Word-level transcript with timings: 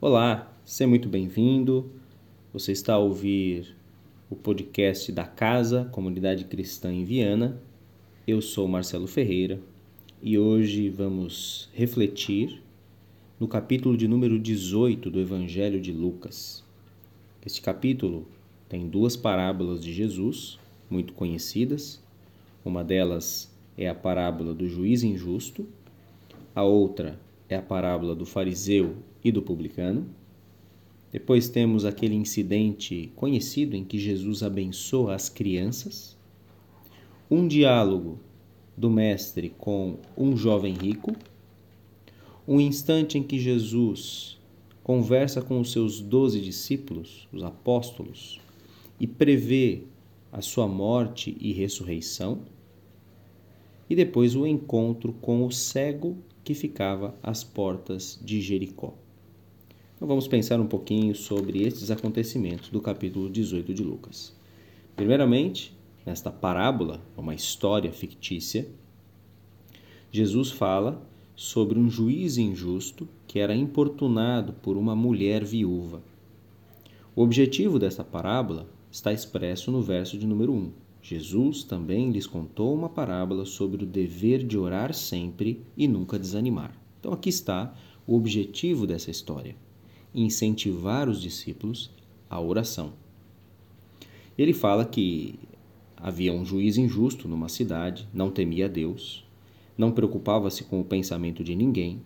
Olá, 0.00 0.56
seja 0.64 0.86
muito 0.86 1.08
bem-vindo. 1.08 1.90
Você 2.52 2.70
está 2.70 2.94
a 2.94 2.98
ouvir 2.98 3.74
o 4.30 4.36
podcast 4.36 5.10
da 5.10 5.24
Casa 5.24 5.86
Comunidade 5.86 6.44
Cristã 6.44 6.92
em 6.92 7.04
Viana. 7.04 7.60
Eu 8.24 8.40
sou 8.40 8.68
Marcelo 8.68 9.08
Ferreira 9.08 9.60
e 10.22 10.38
hoje 10.38 10.88
vamos 10.88 11.68
refletir 11.74 12.62
no 13.40 13.48
capítulo 13.48 13.96
de 13.96 14.06
número 14.06 14.38
18 14.38 15.10
do 15.10 15.18
Evangelho 15.18 15.80
de 15.80 15.90
Lucas. 15.90 16.62
Este 17.44 17.60
capítulo 17.60 18.24
tem 18.68 18.88
duas 18.88 19.16
parábolas 19.16 19.82
de 19.82 19.92
Jesus, 19.92 20.60
muito 20.88 21.12
conhecidas. 21.12 22.00
Uma 22.64 22.84
delas 22.84 23.52
é 23.76 23.88
a 23.88 23.96
parábola 23.96 24.54
do 24.54 24.68
juiz 24.68 25.02
injusto, 25.02 25.66
a 26.54 26.62
outra 26.62 27.18
é 27.48 27.56
a 27.56 27.62
parábola 27.62 28.14
do 28.14 28.24
fariseu 28.24 28.94
e 29.28 29.32
do 29.32 29.42
publicano. 29.42 30.06
Depois 31.10 31.48
temos 31.48 31.84
aquele 31.84 32.14
incidente 32.14 33.10
conhecido 33.16 33.74
em 33.74 33.84
que 33.84 33.98
Jesus 33.98 34.42
abençoa 34.42 35.14
as 35.14 35.28
crianças. 35.28 36.16
Um 37.30 37.46
diálogo 37.48 38.18
do 38.76 38.90
Mestre 38.90 39.52
com 39.56 39.96
um 40.16 40.36
jovem 40.36 40.74
rico. 40.74 41.14
Um 42.46 42.60
instante 42.60 43.18
em 43.18 43.22
que 43.22 43.38
Jesus 43.38 44.38
conversa 44.82 45.42
com 45.42 45.60
os 45.60 45.72
seus 45.72 46.00
doze 46.00 46.40
discípulos, 46.40 47.28
os 47.32 47.42
apóstolos, 47.42 48.40
e 48.98 49.06
prevê 49.06 49.82
a 50.32 50.40
sua 50.40 50.66
morte 50.66 51.36
e 51.40 51.52
ressurreição. 51.52 52.40
E 53.88 53.96
depois 53.96 54.36
o 54.36 54.46
encontro 54.46 55.12
com 55.14 55.44
o 55.44 55.50
cego 55.50 56.16
que 56.44 56.54
ficava 56.54 57.14
às 57.22 57.42
portas 57.42 58.18
de 58.22 58.40
Jericó. 58.40 58.94
Então 59.98 60.06
vamos 60.06 60.28
pensar 60.28 60.60
um 60.60 60.66
pouquinho 60.68 61.12
sobre 61.12 61.66
estes 61.66 61.90
acontecimentos 61.90 62.68
do 62.68 62.80
capítulo 62.80 63.28
18 63.28 63.74
de 63.74 63.82
Lucas. 63.82 64.32
Primeiramente, 64.94 65.76
nesta 66.06 66.30
parábola, 66.30 67.02
uma 67.16 67.34
história 67.34 67.90
fictícia, 67.90 68.68
Jesus 70.12 70.52
fala 70.52 71.02
sobre 71.34 71.80
um 71.80 71.90
juiz 71.90 72.38
injusto 72.38 73.08
que 73.26 73.40
era 73.40 73.56
importunado 73.56 74.52
por 74.52 74.76
uma 74.76 74.94
mulher 74.94 75.44
viúva. 75.44 76.00
O 77.16 77.22
objetivo 77.24 77.76
desta 77.76 78.04
parábola 78.04 78.68
está 78.92 79.12
expresso 79.12 79.72
no 79.72 79.82
verso 79.82 80.16
de 80.16 80.28
número 80.28 80.52
1. 80.52 80.70
Jesus 81.02 81.64
também 81.64 82.12
lhes 82.12 82.24
contou 82.24 82.72
uma 82.72 82.88
parábola 82.88 83.44
sobre 83.44 83.82
o 83.82 83.86
dever 83.86 84.46
de 84.46 84.56
orar 84.56 84.94
sempre 84.94 85.60
e 85.76 85.88
nunca 85.88 86.16
desanimar. 86.20 86.72
Então 87.00 87.12
aqui 87.12 87.30
está 87.30 87.74
o 88.06 88.14
objetivo 88.14 88.86
dessa 88.86 89.10
história: 89.10 89.56
incentivar 90.20 91.08
os 91.08 91.20
discípulos 91.20 91.90
à 92.28 92.40
oração. 92.40 92.92
Ele 94.36 94.52
fala 94.52 94.84
que 94.84 95.38
havia 95.96 96.32
um 96.32 96.44
juiz 96.44 96.76
injusto 96.76 97.28
numa 97.28 97.48
cidade, 97.48 98.08
não 98.12 98.30
temia 98.30 98.68
Deus, 98.68 99.24
não 99.76 99.92
preocupava-se 99.92 100.64
com 100.64 100.80
o 100.80 100.84
pensamento 100.84 101.42
de 101.42 101.54
ninguém. 101.54 102.00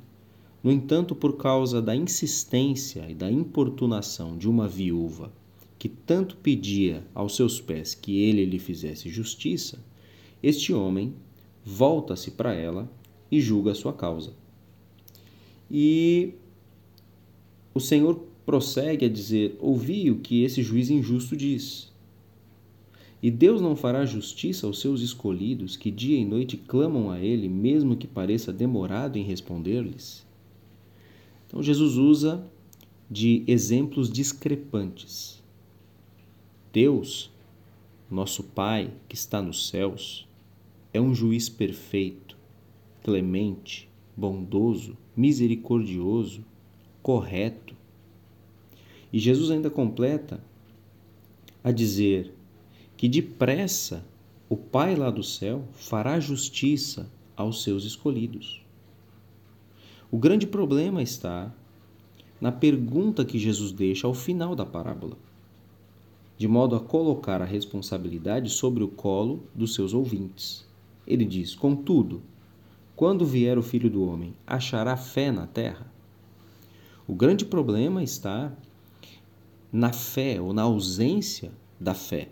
No 0.63 0.71
entanto, 0.71 1.15
por 1.15 1.37
causa 1.37 1.83
da 1.83 1.95
insistência 1.95 3.07
e 3.09 3.15
da 3.15 3.31
importunação 3.31 4.37
de 4.37 4.49
uma 4.49 4.69
viúva 4.69 5.33
que 5.79 5.89
tanto 5.89 6.37
pedia 6.37 7.05
aos 7.13 7.35
seus 7.35 7.61
pés 7.61 7.95
que 7.95 8.23
ele 8.23 8.45
lhe 8.45 8.59
fizesse 8.59 9.09
justiça, 9.09 9.85
este 10.41 10.73
homem 10.73 11.15
volta-se 11.65 12.31
para 12.31 12.55
ela 12.55 12.89
e 13.31 13.41
julga 13.41 13.73
a 13.73 13.75
sua 13.75 13.93
causa. 13.93 14.33
E 15.71 16.35
o 17.75 17.81
Senhor 17.81 18.23
prossegue 18.45 19.07
a 19.07 19.09
dizer: 19.09 19.57
Ouvi 19.61 20.11
o 20.11 20.19
que 20.19 20.43
esse 20.43 20.63
juiz 20.63 20.91
injusto 20.91 21.37
diz. 21.37 21.91
E 23.23 23.31
Deus 23.31 23.61
não 23.61 23.77
fará 23.77 24.05
justiça 24.05 24.67
aos 24.67 24.81
seus 24.81 25.01
escolhidos 25.01 25.77
que 25.77 25.91
dia 25.91 26.19
e 26.19 26.25
noite 26.25 26.57
clamam 26.57 27.11
a 27.11 27.21
Ele, 27.21 27.49
mesmo 27.49 27.97
que 27.97 28.07
pareça 28.07 28.53
demorado 28.53 29.17
em 29.17 29.23
responder-lhes? 29.23 30.27
Então, 31.47 31.63
Jesus 31.63 31.97
usa 31.97 32.45
de 33.09 33.45
exemplos 33.47 34.11
discrepantes 34.11 35.43
Deus, 36.73 37.31
nosso 38.11 38.43
Pai 38.43 38.91
que 39.07 39.15
está 39.15 39.43
nos 39.43 39.69
céus, 39.69 40.27
é 40.91 40.99
um 40.99 41.15
juiz 41.15 41.51
perfeito, 41.51 42.35
clemente, 43.03 43.91
bondoso, 44.17 44.97
misericordioso, 45.15 46.43
correto. 47.03 47.75
E 49.13 49.19
Jesus 49.19 49.51
ainda 49.51 49.71
completa 49.71 50.41
a 51.63 51.71
dizer 51.71 52.33
que 52.97 53.09
depressa 53.09 54.05
o 54.49 54.57
Pai 54.57 54.95
lá 54.97 55.11
do 55.11 55.23
céu 55.23 55.65
fará 55.73 56.21
justiça 56.21 57.11
aos 57.37 57.63
seus 57.63 57.85
escolhidos. 57.85 58.65
O 60.11 60.19
grande 60.19 60.47
problema 60.47 61.03
está 61.03 61.53
na 62.41 62.53
pergunta 62.53 63.25
que 63.25 63.39
Jesus 63.39 63.73
deixa 63.73 64.07
ao 64.07 64.15
final 64.15 64.55
da 64.55 64.67
parábola 64.67 65.17
de 66.43 66.49
modo 66.49 66.75
a 66.75 66.81
colocar 66.81 67.41
a 67.41 67.45
responsabilidade 67.45 68.51
sobre 68.51 68.83
o 68.83 68.89
colo 68.89 69.45
dos 69.55 69.75
seus 69.75 69.95
ouvintes. 69.95 70.67
Ele 71.07 71.25
diz: 71.25 71.55
Contudo, 71.55 72.21
quando 72.97 73.25
vier 73.25 73.57
o 73.57 73.63
filho 73.63 73.89
do 73.89 74.05
homem, 74.05 74.35
achará 74.45 74.97
fé 74.97 75.31
na 75.31 75.47
terra? 75.47 75.87
O 77.07 77.15
grande 77.15 77.45
problema 77.45 78.03
está 78.03 78.53
na 79.73 79.93
fé 79.93 80.41
ou 80.41 80.53
na 80.53 80.63
ausência 80.63 81.51
da 81.81 81.95
fé. 81.95 82.29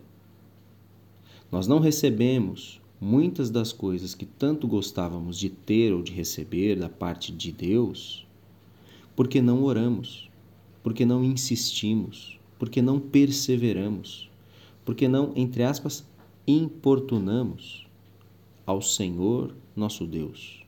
Nós 1.50 1.66
não 1.66 1.81
recebemos 1.81 2.80
muitas 3.00 3.50
das 3.50 3.72
coisas 3.72 4.14
que 4.14 4.26
tanto 4.26 4.69
gostávamos 4.69 5.38
de 5.38 5.48
ter 5.48 5.92
ou 5.92 6.03
de 6.03 6.12
receber 6.12 6.78
da 6.78 6.88
parte 6.88 7.32
de 7.32 7.50
Deus 7.50 8.26
porque 9.16 9.42
não 9.42 9.64
oramos, 9.64 10.30
porque 10.82 11.04
não 11.04 11.22
insistimos, 11.22 12.38
porque 12.59 12.80
não 12.80 12.98
perseveramos, 12.98 14.30
porque 14.82 15.09
não, 15.09 15.32
entre 15.36 15.62
aspas, 15.62 16.06
importunamos 16.47 17.86
ao 18.64 18.80
Senhor 18.80 19.54
nosso 19.76 20.06
Deus, 20.06 20.59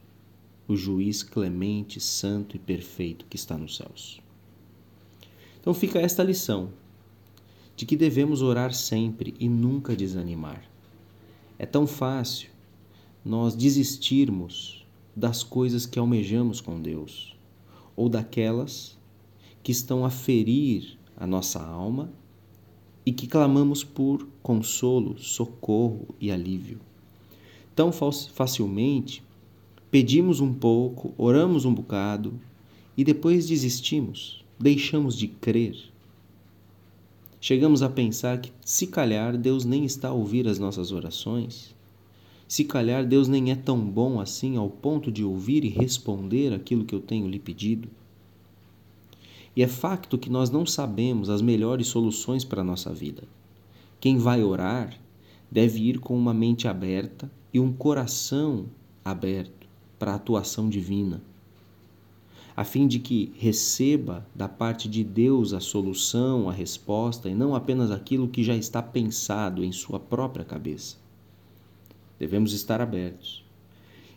o 0.72 0.76
juiz 0.76 1.22
clemente, 1.22 2.00
santo 2.00 2.56
e 2.56 2.58
perfeito 2.58 3.26
que 3.28 3.36
está 3.36 3.56
nos 3.56 3.76
céus. 3.76 4.20
Então 5.60 5.74
fica 5.74 6.00
esta 6.00 6.22
lição 6.22 6.70
de 7.76 7.86
que 7.86 7.96
devemos 7.96 8.42
orar 8.42 8.72
sempre 8.72 9.34
e 9.38 9.48
nunca 9.48 9.94
desanimar. 9.94 10.64
É 11.58 11.66
tão 11.66 11.86
fácil 11.86 12.50
nós 13.24 13.54
desistirmos 13.54 14.84
das 15.14 15.42
coisas 15.42 15.86
que 15.86 15.98
almejamos 15.98 16.60
com 16.60 16.80
Deus 16.80 17.36
ou 17.94 18.08
daquelas 18.08 18.98
que 19.62 19.70
estão 19.70 20.04
a 20.04 20.10
ferir 20.10 20.98
a 21.16 21.26
nossa 21.26 21.62
alma 21.62 22.10
e 23.04 23.12
que 23.12 23.26
clamamos 23.26 23.84
por 23.84 24.26
consolo, 24.42 25.18
socorro 25.18 26.14
e 26.20 26.32
alívio. 26.32 26.80
Tão 27.74 27.92
facilmente 27.92 29.22
pedimos 29.92 30.40
um 30.40 30.54
pouco, 30.54 31.12
oramos 31.18 31.66
um 31.66 31.74
bocado 31.74 32.40
e 32.96 33.04
depois 33.04 33.46
desistimos, 33.46 34.42
deixamos 34.58 35.14
de 35.14 35.28
crer. 35.28 35.76
Chegamos 37.38 37.82
a 37.82 37.90
pensar 37.90 38.40
que, 38.40 38.50
se 38.64 38.86
calhar, 38.86 39.36
Deus 39.36 39.66
nem 39.66 39.84
está 39.84 40.08
a 40.08 40.12
ouvir 40.14 40.48
as 40.48 40.58
nossas 40.58 40.92
orações. 40.92 41.76
Se 42.48 42.64
calhar, 42.64 43.04
Deus 43.06 43.28
nem 43.28 43.50
é 43.50 43.54
tão 43.54 43.80
bom 43.80 44.18
assim 44.18 44.56
ao 44.56 44.70
ponto 44.70 45.12
de 45.12 45.22
ouvir 45.22 45.62
e 45.62 45.68
responder 45.68 46.54
aquilo 46.54 46.86
que 46.86 46.94
eu 46.94 47.00
tenho 47.00 47.28
lhe 47.28 47.38
pedido. 47.38 47.90
E 49.54 49.62
é 49.62 49.68
facto 49.68 50.16
que 50.16 50.30
nós 50.30 50.48
não 50.48 50.64
sabemos 50.64 51.28
as 51.28 51.42
melhores 51.42 51.88
soluções 51.88 52.46
para 52.46 52.62
a 52.62 52.64
nossa 52.64 52.94
vida. 52.94 53.24
Quem 54.00 54.16
vai 54.16 54.42
orar 54.42 54.98
deve 55.50 55.82
ir 55.82 55.98
com 55.98 56.16
uma 56.16 56.32
mente 56.32 56.66
aberta 56.66 57.30
e 57.52 57.60
um 57.60 57.70
coração 57.70 58.64
aberto 59.04 59.61
para 60.02 60.10
a 60.10 60.16
atuação 60.16 60.68
divina, 60.68 61.22
a 62.56 62.64
fim 62.64 62.88
de 62.88 62.98
que 62.98 63.32
receba 63.36 64.26
da 64.34 64.48
parte 64.48 64.88
de 64.88 65.04
Deus 65.04 65.52
a 65.52 65.60
solução, 65.60 66.50
a 66.50 66.52
resposta 66.52 67.30
e 67.30 67.36
não 67.36 67.54
apenas 67.54 67.92
aquilo 67.92 68.26
que 68.26 68.42
já 68.42 68.56
está 68.56 68.82
pensado 68.82 69.62
em 69.62 69.70
sua 69.70 70.00
própria 70.00 70.44
cabeça. 70.44 70.96
Devemos 72.18 72.52
estar 72.52 72.80
abertos. 72.80 73.44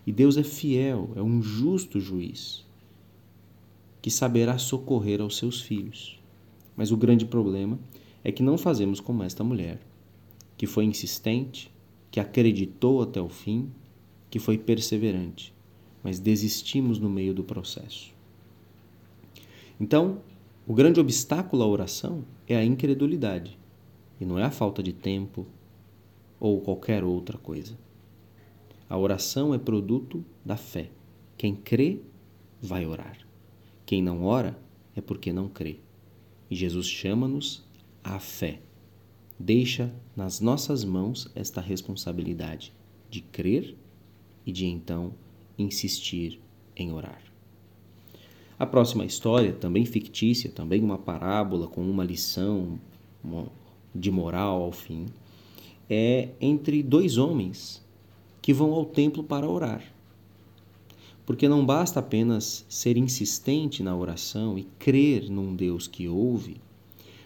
E 0.08 0.12
Deus 0.12 0.38
é 0.38 0.44
fiel, 0.44 1.12
é 1.16 1.22
um 1.22 1.40
justo 1.40 2.00
juiz 2.00 2.66
que 4.02 4.10
saberá 4.10 4.58
socorrer 4.58 5.22
aos 5.22 5.38
seus 5.38 5.62
filhos. 5.62 6.20
Mas 6.76 6.90
o 6.90 6.98
grande 6.98 7.28
problema 7.28 7.78
é 8.24 8.32
que 8.32 8.42
não 8.42 8.58
fazemos 8.58 9.00
como 9.00 9.22
esta 9.22 9.44
mulher, 9.44 9.80
que 10.58 10.66
foi 10.66 10.86
insistente, 10.86 11.72
que 12.10 12.20
acreditou 12.20 13.04
até 13.04 13.22
o 13.22 13.30
fim, 13.30 13.70
que 14.32 14.40
foi 14.40 14.58
perseverante, 14.58 15.54
mas 16.06 16.20
desistimos 16.20 17.00
no 17.00 17.10
meio 17.10 17.34
do 17.34 17.44
processo. 17.44 18.14
Então, 19.80 20.22
O 20.68 20.74
grande 20.74 21.00
obstáculo 21.00 21.62
à 21.62 21.68
oração 21.68 22.26
é 22.48 22.56
a 22.56 22.66
incredulidade, 22.66 23.56
e 24.20 24.26
não 24.26 24.40
é 24.40 24.44
a 24.44 24.50
falta 24.50 24.82
de 24.82 24.92
tempo 24.92 25.46
ou 26.40 26.60
qualquer 26.60 27.04
outra 27.04 27.38
coisa. 27.38 27.78
A 28.90 28.98
oração 28.98 29.54
é 29.54 29.60
produto 29.60 30.26
da 30.44 30.58
fé. 30.58 30.90
Quem 31.38 31.56
crê, 31.56 32.00
vai 32.60 32.84
orar. 32.84 33.20
Quem 33.86 34.02
não 34.02 34.24
ora 34.24 34.58
é 34.96 35.02
porque 35.02 35.32
não 35.32 35.48
crê. 35.48 35.78
E 36.50 36.56
Jesus 36.56 36.88
chama-nos 36.88 37.64
à 38.04 38.18
fé. 38.18 38.60
Deixa 39.38 39.94
nas 40.16 40.40
nossas 40.40 40.84
mãos 40.84 41.30
esta 41.36 41.62
responsabilidade 41.62 42.74
de 43.08 43.22
crer 43.22 43.76
e 44.44 44.52
de 44.52 44.66
então 44.66 45.14
insistir 45.58 46.40
em 46.76 46.92
orar. 46.92 47.22
A 48.58 48.66
próxima 48.66 49.06
história, 49.06 49.52
também 49.52 49.86
fictícia, 49.86 50.50
também 50.50 50.82
uma 50.82 50.98
parábola 50.98 51.68
com 51.68 51.82
uma 51.82 52.06
lição 52.06 52.80
de 53.94 54.10
moral 54.10 54.62
ao 54.62 54.72
fim, 54.72 55.08
é 55.90 56.30
entre 56.40 56.82
dois 56.82 57.18
homens 57.18 57.84
que 58.42 58.54
vão 58.54 58.74
ao 58.74 58.86
templo 58.86 59.24
para 59.24 59.50
orar. 59.50 59.84
Porque 61.26 61.50
não 61.50 61.66
basta 61.66 62.00
apenas 62.00 62.66
ser 62.70 62.98
insistente 62.98 63.84
na 63.84 63.96
oração 63.96 64.58
e 64.58 64.64
crer 64.80 65.30
num 65.30 65.56
Deus 65.56 65.88
que 65.88 66.08
ouve, 66.08 66.62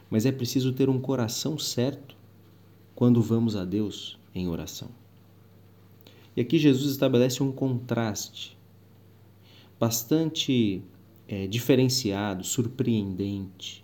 mas 0.10 0.25
é 0.25 0.32
preciso 0.32 0.74
ter 0.74 0.90
um 0.90 1.00
coração 1.00 1.60
certo 1.60 2.16
quando 2.96 3.22
vamos 3.22 3.56
a 3.56 3.66
Deus 3.66 4.18
em 4.34 4.48
oração. 4.48 4.90
E 6.39 6.41
aqui 6.41 6.57
Jesus 6.57 6.89
estabelece 6.89 7.44
um 7.44 7.51
contraste 7.51 8.57
bastante 9.77 10.81
é, 11.27 11.45
diferenciado, 11.47 12.45
surpreendente, 12.45 13.83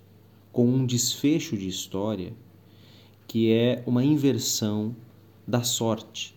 com 0.53 0.65
um 0.65 0.85
desfecho 0.85 1.57
de 1.57 1.67
história 1.67 2.31
que 3.27 3.51
é 3.51 3.83
uma 3.85 4.05
inversão 4.05 4.95
da 5.45 5.63
sorte. 5.63 6.33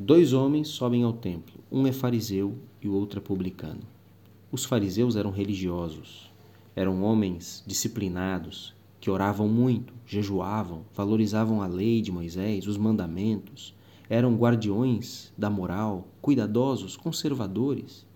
Dois 0.00 0.32
homens 0.32 0.68
sobem 0.68 1.02
ao 1.02 1.12
templo, 1.12 1.62
um 1.70 1.86
é 1.86 1.92
fariseu 1.92 2.56
e 2.80 2.88
o 2.88 2.94
outro 2.94 3.18
é 3.18 3.22
publicano. 3.22 3.82
Os 4.50 4.64
fariseus 4.64 5.16
eram 5.16 5.30
religiosos, 5.30 6.32
eram 6.74 7.02
homens 7.02 7.62
disciplinados, 7.66 8.74
que 8.98 9.10
oravam 9.10 9.48
muito, 9.48 9.92
jejuavam, 10.06 10.86
valorizavam 10.94 11.60
a 11.60 11.66
lei 11.66 12.00
de 12.00 12.10
Moisés, 12.10 12.66
os 12.66 12.78
mandamentos, 12.78 13.74
eram 14.08 14.36
guardiões 14.36 15.32
da 15.36 15.48
moral, 15.48 16.08
cuidadosos, 16.20 16.96
conservadores. 16.96 18.06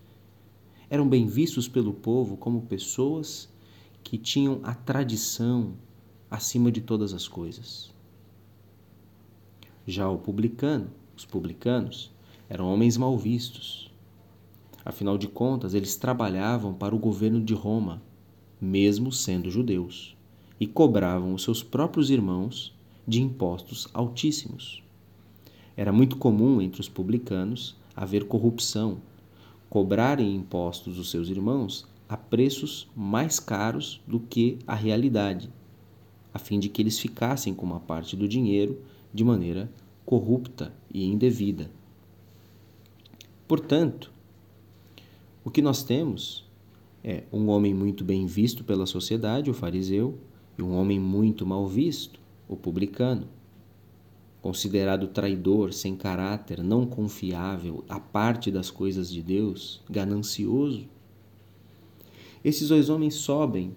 Eram 0.89 1.07
bem 1.07 1.27
vistos 1.27 1.67
pelo 1.67 1.93
povo 1.93 2.37
como 2.37 2.61
pessoas 2.61 3.49
que 4.03 4.17
tinham 4.17 4.59
a 4.63 4.73
tradição 4.73 5.73
acima 6.29 6.71
de 6.71 6.81
todas 6.81 7.13
as 7.13 7.27
coisas. 7.27 7.93
Já 9.85 10.09
o 10.09 10.17
publicano, 10.17 10.89
os 11.15 11.25
publicanos, 11.25 12.11
eram 12.49 12.71
homens 12.71 12.97
mal 12.97 13.17
vistos. 13.17 13.91
Afinal 14.85 15.17
de 15.17 15.27
contas, 15.27 15.73
eles 15.73 15.95
trabalhavam 15.97 16.73
para 16.73 16.95
o 16.95 16.99
governo 16.99 17.41
de 17.41 17.53
Roma, 17.53 18.01
mesmo 18.59 19.11
sendo 19.11 19.51
judeus, 19.51 20.15
e 20.59 20.65
cobravam 20.65 21.33
os 21.33 21.43
seus 21.43 21.61
próprios 21.61 22.09
irmãos 22.09 22.73
de 23.05 23.21
impostos 23.21 23.87
altíssimos. 23.93 24.86
Era 25.77 25.93
muito 25.93 26.17
comum 26.17 26.59
entre 26.59 26.81
os 26.81 26.89
publicanos 26.89 27.75
haver 27.95 28.25
corrupção, 28.25 28.97
cobrarem 29.69 30.35
impostos 30.35 30.95
dos 30.95 31.11
seus 31.11 31.29
irmãos 31.29 31.87
a 32.09 32.17
preços 32.17 32.87
mais 32.95 33.39
caros 33.39 34.01
do 34.07 34.19
que 34.19 34.57
a 34.65 34.73
realidade, 34.73 35.51
a 36.33 36.39
fim 36.39 36.59
de 36.59 36.67
que 36.67 36.81
eles 36.81 36.97
ficassem 36.97 37.53
com 37.53 37.63
uma 37.63 37.79
parte 37.79 38.15
do 38.15 38.27
dinheiro 38.27 38.81
de 39.13 39.23
maneira 39.23 39.69
corrupta 40.03 40.73
e 40.91 41.05
indevida. 41.05 41.69
Portanto, 43.47 44.11
o 45.45 45.51
que 45.51 45.61
nós 45.61 45.83
temos 45.83 46.43
é 47.03 47.23
um 47.31 47.49
homem 47.49 47.73
muito 47.73 48.03
bem 48.03 48.25
visto 48.25 48.63
pela 48.63 48.87
sociedade, 48.87 49.51
o 49.51 49.53
fariseu, 49.53 50.17
e 50.57 50.63
um 50.63 50.75
homem 50.75 50.99
muito 50.99 51.45
mal 51.45 51.67
visto, 51.67 52.19
o 52.47 52.55
publicano. 52.55 53.27
Considerado 54.41 55.07
traidor, 55.07 55.73
sem 55.73 55.95
caráter, 55.95 56.63
não 56.63 56.85
confiável, 56.85 57.83
a 57.89 57.99
parte 57.99 58.51
das 58.51 58.69
coisas 58.69 59.11
de 59.11 59.21
Deus, 59.21 59.81
ganancioso. 59.89 60.85
Esses 62.43 62.69
dois 62.69 62.89
homens 62.89 63.15
sobem 63.15 63.75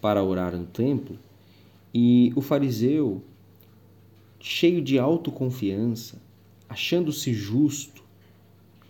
para 0.00 0.22
orar 0.22 0.56
no 0.56 0.66
templo 0.66 1.18
e 1.92 2.32
o 2.36 2.40
fariseu, 2.40 3.22
cheio 4.38 4.80
de 4.80 4.98
autoconfiança, 4.98 6.22
achando-se 6.68 7.34
justo 7.34 8.02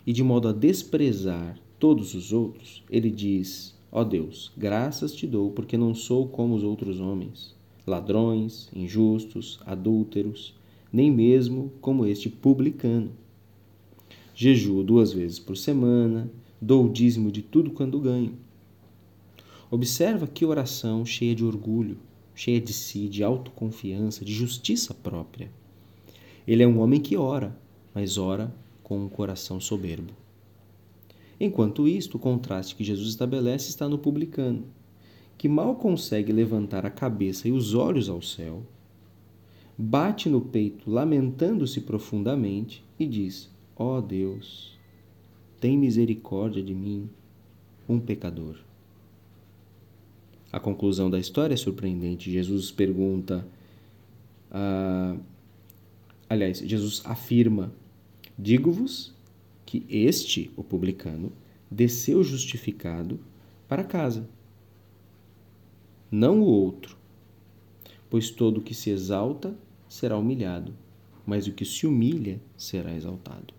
e 0.05 0.13
de 0.13 0.23
modo 0.23 0.47
a 0.47 0.53
desprezar 0.53 1.57
todos 1.79 2.13
os 2.13 2.31
outros, 2.31 2.83
ele 2.89 3.09
diz: 3.09 3.75
Ó 3.91 4.01
oh 4.01 4.05
Deus, 4.05 4.51
graças 4.55 5.13
te 5.13 5.25
dou, 5.25 5.51
porque 5.51 5.77
não 5.77 5.95
sou 5.95 6.27
como 6.27 6.55
os 6.55 6.63
outros 6.63 6.99
homens, 6.99 7.55
ladrões, 7.85 8.69
injustos, 8.73 9.59
adúlteros, 9.65 10.53
nem 10.91 11.11
mesmo 11.11 11.71
como 11.81 12.05
este 12.05 12.29
publicano. 12.29 13.11
Jejuo 14.33 14.83
duas 14.83 15.13
vezes 15.13 15.39
por 15.39 15.55
semana, 15.55 16.31
dou 16.59 16.85
o 16.85 16.89
dízimo 16.89 17.31
de 17.31 17.41
tudo 17.41 17.71
quando 17.71 17.99
ganho. 17.99 18.33
Observa 19.69 20.27
que 20.27 20.45
oração 20.45 21.05
cheia 21.05 21.33
de 21.33 21.45
orgulho, 21.45 21.97
cheia 22.35 22.59
de 22.59 22.73
si, 22.73 23.07
de 23.07 23.23
autoconfiança, 23.23 24.25
de 24.25 24.33
justiça 24.33 24.93
própria. 24.93 25.49
Ele 26.47 26.63
é 26.63 26.67
um 26.67 26.79
homem 26.79 26.99
que 26.99 27.15
ora, 27.15 27.57
mas 27.93 28.17
ora 28.17 28.53
com 28.83 28.99
um 28.99 29.07
coração 29.07 29.59
soberbo. 29.59 30.11
Enquanto 31.39 31.87
isto, 31.87 32.17
o 32.17 32.19
contraste 32.19 32.75
que 32.75 32.83
Jesus 32.83 33.09
estabelece 33.09 33.69
está 33.69 33.87
no 33.87 33.97
publicano, 33.97 34.65
que 35.37 35.47
mal 35.47 35.75
consegue 35.75 36.31
levantar 36.31 36.85
a 36.85 36.89
cabeça 36.91 37.47
e 37.47 37.51
os 37.51 37.73
olhos 37.73 38.09
ao 38.09 38.21
céu, 38.21 38.63
bate 39.81 40.29
no 40.29 40.41
peito, 40.41 40.89
lamentando-se 40.89 41.81
profundamente, 41.81 42.83
e 42.99 43.07
diz: 43.07 43.49
Ó 43.75 43.97
oh 43.97 44.01
Deus, 44.01 44.77
tem 45.59 45.75
misericórdia 45.75 46.61
de 46.61 46.73
mim, 46.73 47.09
um 47.89 47.99
pecador. 47.99 48.57
A 50.51 50.59
conclusão 50.59 51.09
da 51.09 51.17
história 51.17 51.55
é 51.55 51.57
surpreendente. 51.57 52.31
Jesus 52.31 52.69
pergunta. 52.69 53.47
Ah, 54.51 55.17
aliás, 56.29 56.59
Jesus 56.59 57.01
afirma: 57.03 57.73
Digo-vos 58.37 59.15
que 59.65 59.83
este, 59.89 60.51
o 60.55 60.63
publicano, 60.63 61.31
desceu 61.71 62.23
justificado 62.23 63.19
para 63.67 63.83
casa, 63.83 64.29
não 66.11 66.41
o 66.41 66.45
outro. 66.45 66.97
Pois 68.09 68.29
todo 68.29 68.61
que 68.61 68.73
se 68.73 68.89
exalta 68.89 69.55
será 69.91 70.17
humilhado, 70.17 70.73
mas 71.25 71.47
o 71.47 71.51
que 71.51 71.65
se 71.65 71.85
humilha 71.85 72.41
será 72.55 72.95
exaltado. 72.95 73.53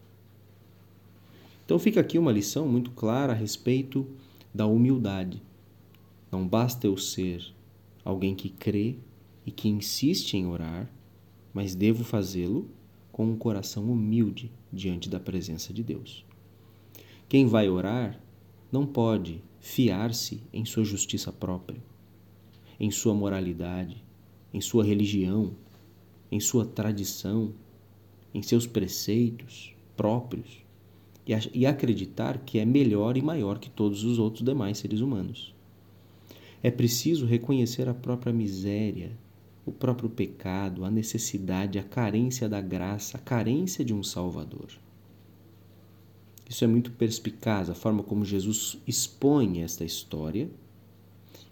Então 1.63 1.79
fica 1.79 2.01
aqui 2.01 2.19
uma 2.19 2.33
lição 2.33 2.67
muito 2.67 2.91
clara 2.93 3.35
a 3.35 3.37
respeito 3.37 4.09
da 4.53 4.67
humildade. 4.67 5.43
Não 6.31 6.49
basta 6.49 6.87
eu 6.87 6.97
ser 6.97 7.55
alguém 8.03 8.35
que 8.35 8.49
crê 8.49 8.97
e 9.45 9.51
que 9.51 9.69
insiste 9.69 10.33
em 10.33 10.47
orar, 10.47 10.91
mas 11.53 11.75
devo 11.75 12.03
fazê-lo 12.03 12.67
com 13.13 13.27
um 13.27 13.37
coração 13.37 13.85
humilde 13.93 14.51
diante 14.73 15.11
da 15.11 15.21
presença 15.21 15.71
de 15.71 15.83
Deus. 15.83 16.25
Quem 17.29 17.47
vai 17.47 17.69
orar 17.69 18.19
não 18.73 18.87
pode 18.87 19.45
fiar-se 19.61 20.43
em 20.51 20.65
sua 20.65 20.83
justiça 20.83 21.31
própria, 21.31 21.83
em 22.81 22.91
sua 22.91 23.13
moralidade, 23.13 24.03
em 24.53 24.63
sua 24.63 24.83
religião, 24.83 25.55
em 26.33 26.41
sua 26.41 26.65
tradição, 26.65 27.53
em 28.33 28.41
seus 28.41 28.67
preceitos 28.67 29.75
próprios 29.95 30.65
e 31.55 31.67
acreditar 31.67 32.39
que 32.39 32.59
é 32.59 32.65
melhor 32.65 33.19
e 33.19 33.23
maior 33.23 33.59
que 33.59 33.69
todos 33.69 34.03
os 34.03 34.19
outros 34.19 34.43
demais 34.43 34.79
seres 34.79 35.01
humanos. 35.01 35.55
É 36.63 36.71
preciso 36.71 37.27
reconhecer 37.27 37.87
a 37.87 37.95
própria 37.95 38.33
miséria, 38.33 39.13
o 39.67 39.71
próprio 39.71 40.09
pecado, 40.09 40.85
a 40.85 40.91
necessidade, 40.91 41.79
a 41.79 41.83
carência 41.83 42.49
da 42.49 42.61
graça, 42.61 43.19
a 43.19 43.21
carência 43.21 43.85
de 43.85 43.93
um 43.93 44.03
Salvador. 44.03 44.69
Isso 46.49 46.65
é 46.65 46.67
muito 46.67 46.93
perspicaz, 46.93 47.69
a 47.69 47.75
forma 47.75 48.03
como 48.03 48.25
Jesus 48.25 48.79
expõe 48.87 49.61
esta 49.61 49.85
história 49.85 50.51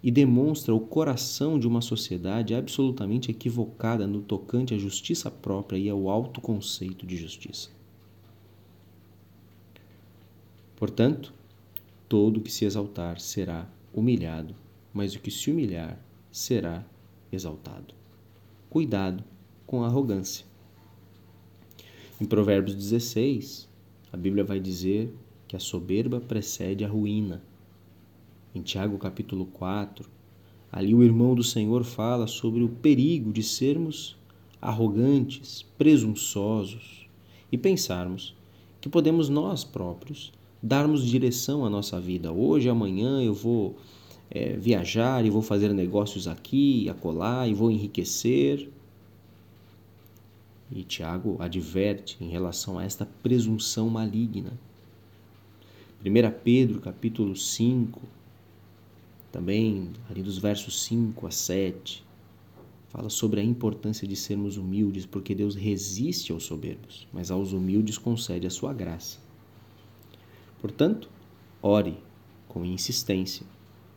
e 0.02 0.10
demonstra 0.10 0.74
o 0.74 0.80
coração 0.80 1.58
de 1.58 1.66
uma 1.66 1.80
sociedade 1.80 2.54
absolutamente 2.54 3.30
equivocada 3.30 4.06
no 4.06 4.22
tocante 4.22 4.74
à 4.74 4.78
justiça 4.78 5.30
própria 5.30 5.78
e 5.78 5.88
ao 5.88 6.08
alto 6.08 6.40
conceito 6.40 7.06
de 7.06 7.16
justiça. 7.16 7.68
Portanto, 10.76 11.34
todo 12.08 12.40
que 12.40 12.50
se 12.50 12.64
exaltar 12.64 13.20
será 13.20 13.68
humilhado 13.92 14.54
mas 14.92 15.14
o 15.14 15.20
que 15.20 15.30
se 15.30 15.50
humilhar 15.50 15.98
será 16.30 16.84
exaltado. 17.32 17.94
Cuidado 18.68 19.24
com 19.66 19.82
a 19.82 19.86
arrogância. 19.86 20.44
Em 22.20 22.24
Provérbios 22.24 22.76
16, 22.76 23.68
a 24.12 24.16
Bíblia 24.16 24.44
vai 24.44 24.60
dizer 24.60 25.14
que 25.46 25.56
a 25.56 25.60
soberba 25.60 26.20
precede 26.20 26.84
a 26.84 26.88
ruína. 26.88 27.42
Em 28.52 28.62
Tiago 28.62 28.98
capítulo 28.98 29.46
4, 29.46 30.08
ali 30.72 30.92
o 30.92 31.04
irmão 31.04 31.36
do 31.36 31.44
Senhor 31.44 31.84
fala 31.84 32.26
sobre 32.26 32.64
o 32.64 32.68
perigo 32.68 33.32
de 33.32 33.44
sermos 33.44 34.16
arrogantes, 34.60 35.64
presunçosos 35.78 37.08
e 37.52 37.56
pensarmos 37.56 38.34
que 38.80 38.88
podemos 38.88 39.28
nós 39.28 39.62
próprios 39.62 40.32
darmos 40.60 41.06
direção 41.06 41.64
à 41.64 41.70
nossa 41.70 42.00
vida. 42.00 42.32
Hoje, 42.32 42.68
amanhã 42.68 43.22
eu 43.22 43.32
vou 43.32 43.76
é, 44.28 44.56
viajar 44.56 45.24
e 45.24 45.30
vou 45.30 45.42
fazer 45.42 45.72
negócios 45.72 46.26
aqui 46.26 46.88
acolá 46.88 47.46
e 47.46 47.54
vou 47.54 47.70
enriquecer. 47.70 48.68
E 50.72 50.82
Tiago 50.82 51.36
adverte 51.38 52.16
em 52.20 52.28
relação 52.28 52.80
a 52.80 52.84
esta 52.84 53.06
presunção 53.22 53.88
maligna. 53.88 54.52
1 56.04 56.40
Pedro 56.42 56.80
capítulo 56.80 57.36
5, 57.36 58.00
também 59.30 59.90
ali 60.08 60.22
dos 60.22 60.38
versos 60.38 60.82
5 60.84 61.26
a 61.26 61.30
7, 61.30 62.04
fala 62.88 63.08
sobre 63.08 63.40
a 63.40 63.44
importância 63.44 64.06
de 64.06 64.16
sermos 64.16 64.56
humildes, 64.56 65.06
porque 65.06 65.34
Deus 65.34 65.54
resiste 65.54 66.32
aos 66.32 66.44
soberbos, 66.44 67.06
mas 67.12 67.30
aos 67.30 67.52
humildes 67.52 67.96
concede 67.96 68.46
a 68.46 68.50
sua 68.50 68.72
graça. 68.72 69.18
Portanto, 70.60 71.08
ore 71.62 71.96
com 72.48 72.64
insistência, 72.64 73.46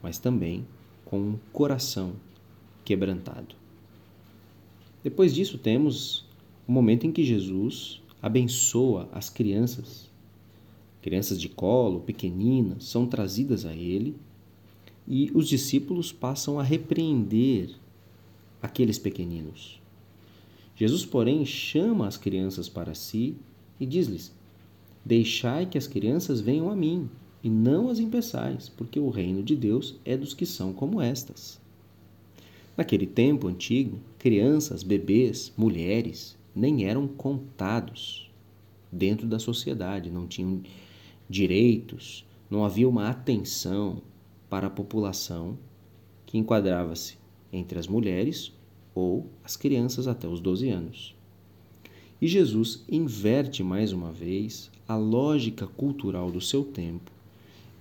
mas 0.02 0.20
também 0.20 0.66
com 1.06 1.20
um 1.20 1.40
coração 1.52 2.13
quebrantado. 2.86 3.56
Depois 5.04 5.34
disso, 5.34 5.58
temos 5.58 6.25
o 6.68 6.72
momento 6.72 7.06
em 7.06 7.12
que 7.12 7.24
Jesus 7.24 8.02
abençoa 8.22 9.10
as 9.12 9.30
crianças. 9.30 10.10
Crianças 11.02 11.42
de 11.42 11.50
colo, 11.50 12.00
pequeninas, 12.00 12.86
são 12.86 13.06
trazidas 13.06 13.66
a 13.66 13.74
ele 13.74 14.16
e 15.07 15.31
os 15.33 15.48
discípulos 15.48 16.12
passam 16.12 16.60
a 16.60 16.63
repreender 16.63 17.69
aqueles 18.62 18.98
pequeninos. 18.98 19.81
Jesus, 20.75 21.05
porém, 21.05 21.45
chama 21.45 22.07
as 22.07 22.17
crianças 22.17 22.67
para 22.67 22.95
si 22.95 23.36
e 23.79 23.86
diz-lhes: 23.86 24.33
Deixai 25.05 25.65
que 25.65 25.77
as 25.77 25.88
crianças 25.88 26.39
venham 26.41 26.69
a 26.69 26.75
mim, 26.75 27.10
e 27.43 27.50
não 27.50 27.89
as 27.89 28.00
impeçais, 28.00 28.69
porque 28.69 29.00
o 29.00 29.10
reino 29.10 29.43
de 29.43 29.55
Deus 29.55 30.00
é 30.05 30.15
dos 30.15 30.33
que 30.33 30.45
são 30.45 30.72
como 30.72 31.01
estas. 31.01 31.62
Naquele 32.75 33.05
tempo 33.05 33.48
antigo, 33.48 34.00
crianças, 34.17 34.81
bebês, 34.81 35.53
mulheres 35.57 36.38
nem 36.55 36.86
eram 36.86 37.07
contados 37.07 38.31
dentro 38.91 39.27
da 39.27 39.39
sociedade, 39.39 40.10
não 40.10 40.25
tinham 40.25 40.62
direitos, 41.29 42.25
não 42.50 42.63
havia 42.63 42.88
uma 42.88 43.10
atenção 43.10 44.01
para 44.53 44.67
a 44.67 44.69
população 44.69 45.57
que 46.27 46.38
enquadrava-se 46.38 47.17
entre 47.51 47.79
as 47.79 47.88
mulheres 47.88 48.53
ou 48.93 49.25
as 49.43 49.55
crianças 49.55 50.07
até 50.07 50.27
os 50.27 50.39
12 50.39 50.69
anos. 50.69 51.15
E 52.22 52.27
Jesus 52.27 52.86
inverte 52.88 53.63
mais 53.63 53.91
uma 53.91 54.12
vez 54.12 54.69
a 54.88 54.95
lógica 54.95 55.65
cultural 55.65 56.29
do 56.29 56.39
seu 56.39 56.63
tempo 56.63 57.12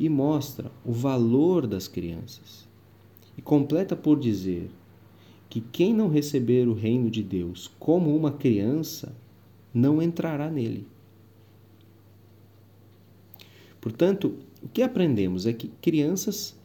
e 0.00 0.08
mostra 0.08 0.72
o 0.82 0.92
valor 0.92 1.66
das 1.66 1.88
crianças. 1.88 2.66
E 3.36 3.42
completa 3.42 3.94
por 3.94 4.18
dizer 4.18 4.70
que 5.50 5.60
quem 5.60 5.92
não 5.92 6.08
receber 6.08 6.66
o 6.68 6.72
reino 6.72 7.10
de 7.10 7.22
Deus 7.22 7.70
como 7.78 8.16
uma 8.16 8.32
criança 8.32 9.14
não 9.74 10.00
entrará 10.00 10.50
nele. 10.50 10.86
Portanto, 13.78 14.36
o 14.62 14.68
que 14.68 14.80
aprendemos 14.80 15.44
é 15.44 15.52
que 15.52 15.68
crianças 15.82 16.61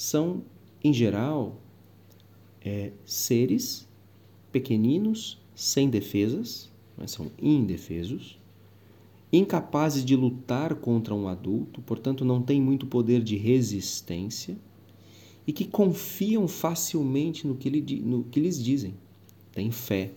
são, 0.00 0.42
em 0.82 0.94
geral, 0.94 1.60
é, 2.62 2.90
seres 3.04 3.86
pequeninos, 4.50 5.38
sem 5.54 5.90
defesas, 5.90 6.70
são 7.06 7.30
indefesos, 7.38 8.40
incapazes 9.30 10.02
de 10.02 10.16
lutar 10.16 10.74
contra 10.76 11.14
um 11.14 11.28
adulto, 11.28 11.82
portanto 11.82 12.24
não 12.24 12.40
têm 12.40 12.62
muito 12.62 12.86
poder 12.86 13.22
de 13.22 13.36
resistência 13.36 14.56
e 15.46 15.52
que 15.52 15.66
confiam 15.66 16.48
facilmente 16.48 17.46
no 17.46 17.54
que, 17.54 17.68
lhe, 17.68 18.00
no 18.00 18.24
que 18.24 18.40
lhes 18.40 18.62
dizem, 18.62 18.94
têm 19.52 19.70
fé. 19.70 20.12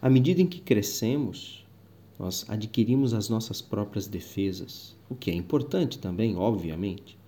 À 0.00 0.10
medida 0.10 0.42
em 0.42 0.46
que 0.46 0.60
crescemos, 0.60 1.64
nós 2.18 2.44
adquirimos 2.48 3.14
as 3.14 3.28
nossas 3.28 3.62
próprias 3.62 4.08
defesas, 4.08 4.96
o 5.08 5.14
que 5.14 5.30
é 5.30 5.34
importante 5.34 6.00
também, 6.00 6.34
obviamente. 6.34 7.21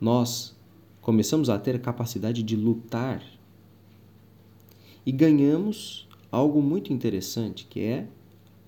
Nós 0.00 0.54
começamos 1.00 1.48
a 1.48 1.58
ter 1.58 1.76
a 1.76 1.78
capacidade 1.78 2.42
de 2.42 2.56
lutar 2.56 3.22
e 5.04 5.12
ganhamos 5.12 6.06
algo 6.30 6.60
muito 6.60 6.92
interessante, 6.92 7.64
que 7.64 7.80
é 7.80 8.08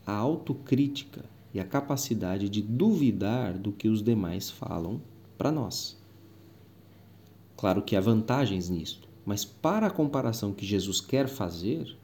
a 0.07 0.13
autocrítica 0.13 1.25
e 1.53 1.61
a 1.61 1.65
capacidade 1.65 2.49
de 2.49 2.63
duvidar 2.63 3.59
do 3.59 3.73
que 3.73 3.89
os 3.89 4.03
demais 4.03 4.51
falam 4.51 5.01
para 5.37 5.53
nós. 5.53 5.99
Claro 7.57 7.83
que 7.83 7.97
há 7.97 8.01
vantagens 8.01 8.69
nisto, 8.69 9.09
mas 9.27 9.45
para 9.45 9.89
a 9.89 9.91
comparação 9.91 10.53
que 10.53 10.65
Jesus 10.65 11.01
quer 11.01 11.29
fazer, 11.29 11.97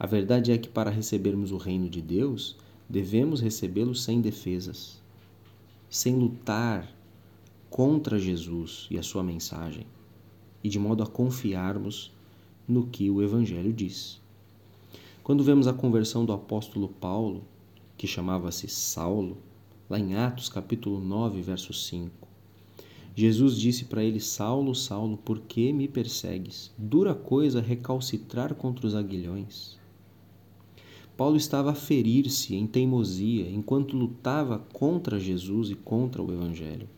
a 0.00 0.06
verdade 0.06 0.50
é 0.50 0.58
que 0.58 0.68
para 0.68 0.90
recebermos 0.90 1.52
o 1.52 1.58
reino 1.58 1.88
de 1.90 2.00
Deus, 2.00 2.56
devemos 2.88 3.40
recebê-lo 3.40 3.94
sem 3.94 4.20
defesas, 4.20 5.00
sem 5.90 6.16
lutar 6.16 6.90
contra 7.70 8.18
Jesus 8.18 8.86
e 8.90 8.98
a 8.98 9.02
sua 9.02 9.22
mensagem, 9.22 9.86
e 10.62 10.68
de 10.68 10.78
modo 10.78 11.02
a 11.02 11.06
confiarmos 11.06 12.12
no 12.66 12.86
que 12.86 13.10
o 13.10 13.22
Evangelho 13.22 13.72
diz. 13.72 14.20
Quando 15.22 15.44
vemos 15.44 15.66
a 15.66 15.72
conversão 15.72 16.24
do 16.24 16.32
apóstolo 16.32 16.88
Paulo, 16.88 17.42
que 17.96 18.06
chamava-se 18.06 18.68
Saulo, 18.68 19.36
lá 19.88 19.98
em 19.98 20.14
Atos 20.14 20.48
capítulo 20.48 21.00
9, 21.00 21.42
verso 21.42 21.72
5, 21.72 22.28
Jesus 23.14 23.58
disse 23.58 23.84
para 23.84 24.04
ele: 24.04 24.20
Saulo, 24.20 24.74
Saulo, 24.74 25.16
por 25.16 25.40
que 25.40 25.72
me 25.72 25.88
persegues? 25.88 26.72
Dura 26.78 27.14
coisa 27.14 27.60
recalcitrar 27.60 28.54
contra 28.54 28.86
os 28.86 28.94
aguilhões. 28.94 29.76
Paulo 31.16 31.36
estava 31.36 31.72
a 31.72 31.74
ferir-se 31.74 32.54
em 32.54 32.64
teimosia 32.64 33.50
enquanto 33.50 33.96
lutava 33.96 34.60
contra 34.72 35.18
Jesus 35.18 35.70
e 35.70 35.74
contra 35.74 36.22
o 36.22 36.32
Evangelho. 36.32 36.88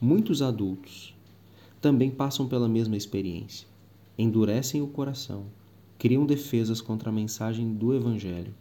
Muitos 0.00 0.42
adultos 0.42 1.12
também 1.80 2.08
passam 2.08 2.46
pela 2.46 2.68
mesma 2.68 2.96
experiência. 2.96 3.66
Endurecem 4.16 4.80
o 4.80 4.86
coração, 4.86 5.46
criam 5.98 6.24
defesas 6.24 6.80
contra 6.80 7.10
a 7.10 7.12
mensagem 7.12 7.74
do 7.74 7.92
Evangelho, 7.92 8.54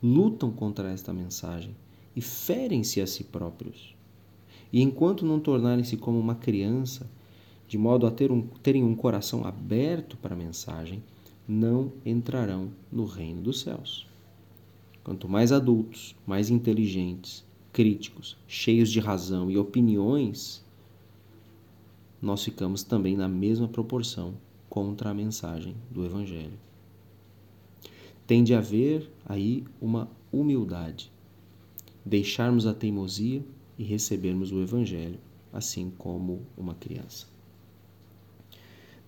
lutam 0.00 0.52
contra 0.52 0.92
esta 0.92 1.12
mensagem 1.12 1.74
e 2.14 2.20
ferem-se 2.20 3.00
a 3.00 3.08
si 3.08 3.24
próprios. 3.24 3.92
E 4.72 4.80
enquanto 4.80 5.26
não 5.26 5.40
tornarem-se 5.40 5.96
como 5.96 6.16
uma 6.16 6.36
criança, 6.36 7.10
de 7.66 7.76
modo 7.76 8.06
a 8.06 8.10
ter 8.12 8.30
um, 8.30 8.42
terem 8.62 8.84
um 8.84 8.94
coração 8.94 9.44
aberto 9.44 10.16
para 10.16 10.36
a 10.36 10.38
mensagem, 10.38 11.02
não 11.48 11.92
entrarão 12.06 12.70
no 12.92 13.04
reino 13.04 13.42
dos 13.42 13.62
céus. 13.62 14.06
Quanto 15.02 15.28
mais 15.28 15.50
adultos, 15.50 16.14
mais 16.24 16.50
inteligentes, 16.50 17.44
críticos, 17.72 18.36
cheios 18.46 18.92
de 18.92 19.00
razão 19.00 19.50
e 19.50 19.58
opiniões, 19.58 20.67
nós 22.20 22.42
ficamos 22.42 22.82
também 22.82 23.16
na 23.16 23.28
mesma 23.28 23.68
proporção 23.68 24.34
contra 24.68 25.10
a 25.10 25.14
mensagem 25.14 25.74
do 25.90 26.04
Evangelho 26.04 26.58
tem 28.28 28.44
de 28.44 28.54
haver 28.54 29.10
aí 29.24 29.64
uma 29.80 30.06
humildade, 30.30 31.10
deixarmos 32.04 32.66
a 32.66 32.74
teimosia 32.74 33.42
e 33.78 33.82
recebermos 33.82 34.52
o 34.52 34.60
Evangelho, 34.60 35.18
assim 35.50 35.90
como 35.96 36.42
uma 36.54 36.74
criança. 36.74 37.26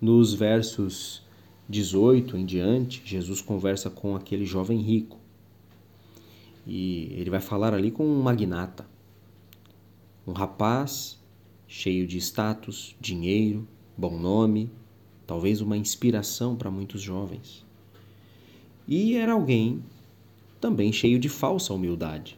Nos 0.01 0.33
versos 0.33 1.23
18 1.69 2.35
em 2.39 2.47
diante, 2.47 3.03
Jesus 3.05 3.43
conversa 3.43 3.91
com 3.91 4.17
aquele 4.17 4.47
jovem 4.47 4.79
rico 4.79 5.19
e 6.67 7.13
ele 7.13 7.29
vai 7.29 7.41
falar 7.41 7.75
ali 7.75 7.91
com 7.91 8.07
um 8.07 8.23
magnata, 8.23 8.87
um 10.27 10.33
rapaz 10.33 11.20
cheio 11.71 12.05
de 12.05 12.19
status, 12.19 12.97
dinheiro, 13.01 13.65
bom 13.97 14.19
nome, 14.19 14.69
talvez 15.25 15.61
uma 15.61 15.77
inspiração 15.77 16.57
para 16.57 16.69
muitos 16.69 17.01
jovens. 17.01 17.65
E 18.89 19.15
era 19.15 19.35
alguém 19.35 19.81
também 20.61 20.93
cheio 20.93 21.17
de 21.17 21.29
falsa 21.29 21.73
humildade. 21.73 22.37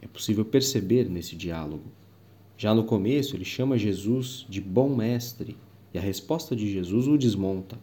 É 0.00 0.06
possível 0.06 0.44
perceber 0.44 1.10
nesse 1.10 1.34
diálogo. 1.34 1.82
Já 2.56 2.72
no 2.72 2.84
começo, 2.84 3.34
ele 3.34 3.44
chama 3.44 3.76
Jesus 3.76 4.46
de 4.48 4.60
bom 4.60 4.94
mestre 4.94 5.56
e 5.92 5.98
a 5.98 6.00
resposta 6.00 6.54
de 6.54 6.72
Jesus 6.72 7.08
o 7.08 7.18
desmonta. 7.18 7.76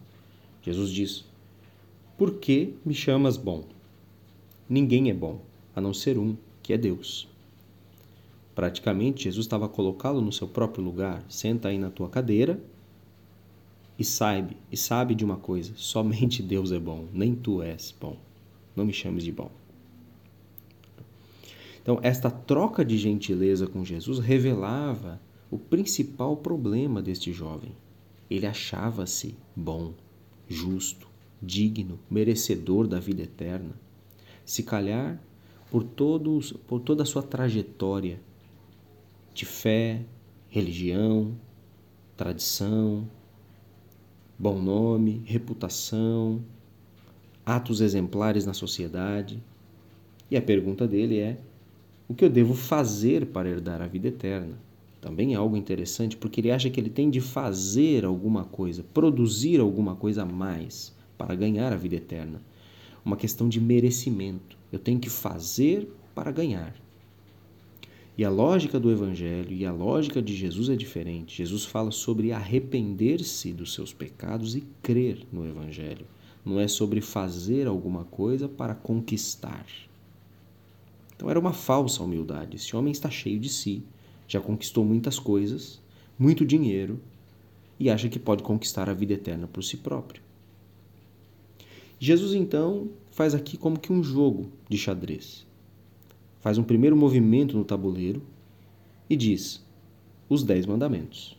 Jesus 0.62 0.92
diz: 0.92 1.26
Por 2.18 2.36
que 2.36 2.74
me 2.86 2.94
chamas 2.94 3.36
bom? 3.36 3.66
Ninguém 4.70 5.10
é 5.10 5.14
bom, 5.14 5.42
a 5.76 5.82
não 5.82 5.94
ser 5.94 6.18
um, 6.18 6.38
que 6.64 6.72
é 6.72 6.78
Deus. 6.78 7.28
Praticamente, 8.60 9.24
Jesus 9.24 9.46
estava 9.46 9.70
colocá-lo 9.70 10.20
no 10.20 10.34
seu 10.34 10.46
próprio 10.46 10.84
lugar. 10.84 11.24
Senta 11.30 11.70
aí 11.70 11.78
na 11.78 11.90
tua 11.90 12.10
cadeira 12.10 12.62
e 13.98 14.04
sabe, 14.04 14.58
e 14.70 14.76
sabe 14.76 15.16
de 15.16 15.24
uma 15.24 15.38
coisa: 15.38 15.72
somente 15.78 16.44
Deus 16.44 16.74
é 16.74 16.78
bom, 16.78 17.08
nem 17.14 17.34
tu 17.34 17.62
és 17.62 17.96
bom. 17.98 18.18
Não 18.76 18.84
me 18.84 18.92
chames 18.92 19.24
de 19.24 19.32
bom. 19.32 19.50
Então, 21.82 22.02
esta 22.04 22.30
troca 22.30 22.84
de 22.84 22.98
gentileza 22.98 23.66
com 23.66 23.86
Jesus 23.86 24.20
revelava 24.20 25.22
o 25.50 25.58
principal 25.58 26.36
problema 26.36 27.02
deste 27.02 27.32
jovem. 27.32 27.72
Ele 28.30 28.46
achava-se 28.46 29.38
bom, 29.56 29.94
justo, 30.50 31.08
digno, 31.42 31.98
merecedor 32.12 32.88
da 32.88 33.00
vida 33.00 33.22
eterna. 33.22 33.80
Se 34.44 34.64
calhar, 34.64 35.18
por, 35.72 35.82
todos, 35.82 36.52
por 36.52 36.82
toda 36.82 37.04
a 37.04 37.06
sua 37.06 37.24
trajetória 37.24 38.20
de 39.40 39.46
fé, 39.46 40.02
religião, 40.50 41.34
tradição, 42.18 43.08
bom 44.38 44.62
nome, 44.62 45.22
reputação, 45.26 46.44
atos 47.46 47.80
exemplares 47.80 48.46
na 48.46 48.54
sociedade. 48.54 49.42
E 50.30 50.36
a 50.36 50.42
pergunta 50.42 50.86
dele 50.86 51.20
é: 51.20 51.40
o 52.06 52.14
que 52.14 52.26
eu 52.26 52.30
devo 52.30 52.54
fazer 52.54 53.28
para 53.28 53.48
herdar 53.48 53.82
a 53.82 53.88
vida 53.88 54.10
eterna. 54.10 54.60
Também 55.00 55.34
é 55.34 55.38
algo 55.38 55.56
interessante 55.56 56.18
porque 56.18 56.42
ele 56.42 56.52
acha 56.52 56.70
que 56.70 56.78
ele 56.78 56.90
tem 56.90 57.10
de 57.10 57.22
fazer 57.22 58.04
alguma 58.04 58.44
coisa, 58.44 58.84
produzir 58.94 59.62
alguma 59.62 59.96
coisa 59.96 60.24
a 60.24 60.26
mais 60.26 60.94
para 61.18 61.34
ganhar 61.34 61.72
a 61.72 61.78
vida 61.78 61.96
eterna. 61.96 62.42
Uma 63.06 63.16
questão 63.16 63.48
de 63.48 63.62
merecimento. 63.62 64.58
Eu 64.70 64.80
tenho 64.80 65.00
que 65.00 65.10
fazer 65.10 65.90
para 66.14 66.30
ganhar. 66.30 66.76
E 68.20 68.26
a 68.26 68.30
lógica 68.30 68.78
do 68.78 68.92
Evangelho 68.92 69.54
e 69.54 69.66
a 69.66 69.72
lógica 69.72 70.22
de 70.22 70.36
Jesus 70.36 70.68
é 70.68 70.76
diferente. 70.76 71.38
Jesus 71.38 71.64
fala 71.64 71.90
sobre 71.90 72.34
arrepender-se 72.34 73.54
dos 73.54 73.74
seus 73.74 73.94
pecados 73.94 74.58
e 74.58 74.68
crer 74.84 75.26
no 75.32 75.48
Evangelho. 75.48 76.06
Não 76.44 76.60
é 76.60 76.68
sobre 76.68 77.00
fazer 77.00 77.66
alguma 77.66 78.04
coisa 78.04 78.50
para 78.50 78.76
conquistar. 78.76 79.66
Então 81.16 81.30
era 81.30 81.40
uma 81.40 81.54
falsa 81.54 82.04
humildade. 82.04 82.58
Esse 82.58 82.76
homem 82.76 82.92
está 82.92 83.10
cheio 83.10 83.40
de 83.40 83.48
si, 83.48 83.84
já 84.28 84.42
conquistou 84.42 84.84
muitas 84.84 85.18
coisas, 85.18 85.82
muito 86.20 86.46
dinheiro 86.46 87.00
e 87.80 87.90
acha 87.90 88.10
que 88.10 88.20
pode 88.20 88.44
conquistar 88.44 88.90
a 88.90 88.94
vida 88.94 89.14
eterna 89.14 89.48
por 89.48 89.64
si 89.64 89.78
próprio. 89.78 90.22
Jesus 91.98 92.34
então 92.34 92.90
faz 93.12 93.34
aqui 93.34 93.56
como 93.56 93.80
que 93.80 93.94
um 93.94 94.04
jogo 94.04 94.52
de 94.68 94.78
xadrez. 94.78 95.48
Faz 96.50 96.58
um 96.58 96.64
primeiro 96.64 96.98
movimento 96.98 97.56
no 97.56 97.64
tabuleiro 97.64 98.24
e 99.08 99.16
diz 99.16 99.64
os 100.28 100.42
dez 100.42 100.66
mandamentos. 100.66 101.38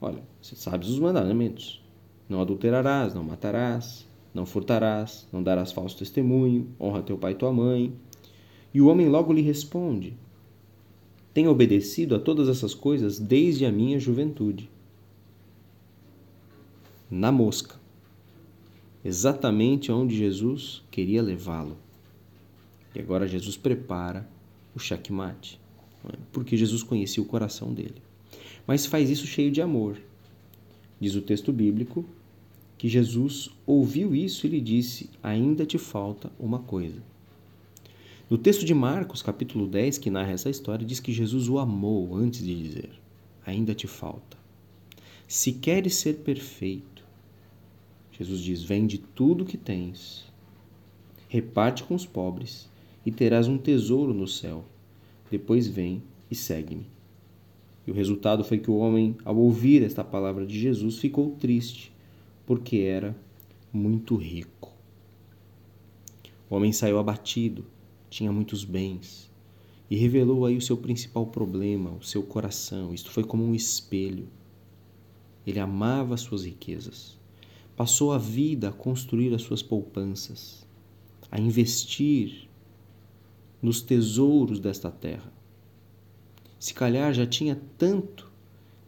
Olha, 0.00 0.22
você 0.40 0.54
sabe 0.54 0.86
os 0.86 0.96
mandamentos. 0.96 1.82
Não 2.28 2.40
adulterarás, 2.40 3.12
não 3.12 3.24
matarás, 3.24 4.08
não 4.32 4.46
furtarás, 4.46 5.26
não 5.32 5.42
darás 5.42 5.72
falso 5.72 5.98
testemunho, 5.98 6.68
honra 6.80 7.02
teu 7.02 7.18
pai 7.18 7.32
e 7.32 7.34
tua 7.34 7.52
mãe, 7.52 7.96
e 8.72 8.80
o 8.80 8.86
homem 8.86 9.08
logo 9.08 9.32
lhe 9.32 9.42
responde: 9.42 10.16
Tenho 11.32 11.50
obedecido 11.50 12.14
a 12.14 12.20
todas 12.20 12.48
essas 12.48 12.74
coisas 12.74 13.18
desde 13.18 13.66
a 13.66 13.72
minha 13.72 13.98
juventude. 13.98 14.70
Na 17.10 17.32
mosca. 17.32 17.74
Exatamente 19.04 19.90
onde 19.90 20.16
Jesus 20.16 20.80
queria 20.92 21.20
levá-lo. 21.20 21.76
E 22.94 23.00
agora 23.00 23.26
Jesus 23.26 23.56
prepara 23.56 24.32
o 24.74 24.78
checkmate, 24.78 25.60
porque 26.32 26.56
Jesus 26.56 26.82
conhecia 26.82 27.22
o 27.22 27.26
coração 27.26 27.72
dele. 27.72 28.02
Mas 28.66 28.86
faz 28.86 29.10
isso 29.10 29.26
cheio 29.26 29.50
de 29.50 29.60
amor. 29.60 30.00
Diz 31.00 31.14
o 31.14 31.22
texto 31.22 31.52
bíblico 31.52 32.04
que 32.78 32.88
Jesus 32.88 33.50
ouviu 33.66 34.14
isso 34.14 34.46
e 34.46 34.50
lhe 34.50 34.60
disse: 34.60 35.10
Ainda 35.22 35.64
te 35.66 35.78
falta 35.78 36.30
uma 36.38 36.58
coisa. 36.58 37.02
No 38.28 38.38
texto 38.38 38.64
de 38.64 38.74
Marcos, 38.74 39.22
capítulo 39.22 39.66
10, 39.66 39.98
que 39.98 40.10
narra 40.10 40.32
essa 40.32 40.50
história, 40.50 40.86
diz 40.86 40.98
que 40.98 41.12
Jesus 41.12 41.48
o 41.48 41.58
amou 41.58 42.16
antes 42.16 42.44
de 42.44 42.62
dizer: 42.62 42.90
Ainda 43.46 43.74
te 43.74 43.86
falta. 43.86 44.36
Se 45.28 45.52
queres 45.52 45.94
ser 45.96 46.16
perfeito, 46.18 47.04
Jesus 48.12 48.40
diz: 48.40 48.62
Vende 48.62 48.98
tudo 48.98 49.44
o 49.44 49.46
que 49.46 49.58
tens, 49.58 50.24
reparte 51.28 51.84
com 51.84 51.94
os 51.94 52.06
pobres 52.06 52.68
e 53.04 53.10
terás 53.10 53.48
um 53.48 53.58
tesouro 53.58 54.14
no 54.14 54.26
céu. 54.26 54.64
Depois 55.30 55.66
vem 55.66 56.02
e 56.30 56.34
segue-me. 56.34 56.86
E 57.86 57.90
o 57.90 57.94
resultado 57.94 58.42
foi 58.42 58.58
que 58.58 58.70
o 58.70 58.76
homem, 58.76 59.16
ao 59.24 59.36
ouvir 59.36 59.82
esta 59.82 60.02
palavra 60.02 60.46
de 60.46 60.58
Jesus, 60.58 60.98
ficou 60.98 61.32
triste, 61.32 61.92
porque 62.46 62.78
era 62.78 63.14
muito 63.72 64.16
rico. 64.16 64.72
O 66.48 66.54
homem 66.54 66.72
saiu 66.72 66.98
abatido, 66.98 67.64
tinha 68.08 68.32
muitos 68.32 68.64
bens 68.64 69.30
e 69.90 69.96
revelou 69.96 70.46
aí 70.46 70.56
o 70.56 70.62
seu 70.62 70.76
principal 70.76 71.26
problema, 71.26 71.90
o 71.90 72.02
seu 72.02 72.22
coração. 72.22 72.94
Isto 72.94 73.10
foi 73.10 73.24
como 73.24 73.44
um 73.44 73.54
espelho. 73.54 74.26
Ele 75.46 75.58
amava 75.58 76.16
suas 76.16 76.44
riquezas. 76.44 77.18
Passou 77.76 78.12
a 78.12 78.18
vida 78.18 78.68
a 78.68 78.72
construir 78.72 79.34
as 79.34 79.42
suas 79.42 79.62
poupanças, 79.62 80.66
a 81.30 81.40
investir 81.40 82.48
nos 83.64 83.80
tesouros 83.80 84.60
desta 84.60 84.90
terra. 84.90 85.32
Se 86.58 86.74
calhar 86.74 87.14
já 87.14 87.26
tinha 87.26 87.58
tanto 87.78 88.30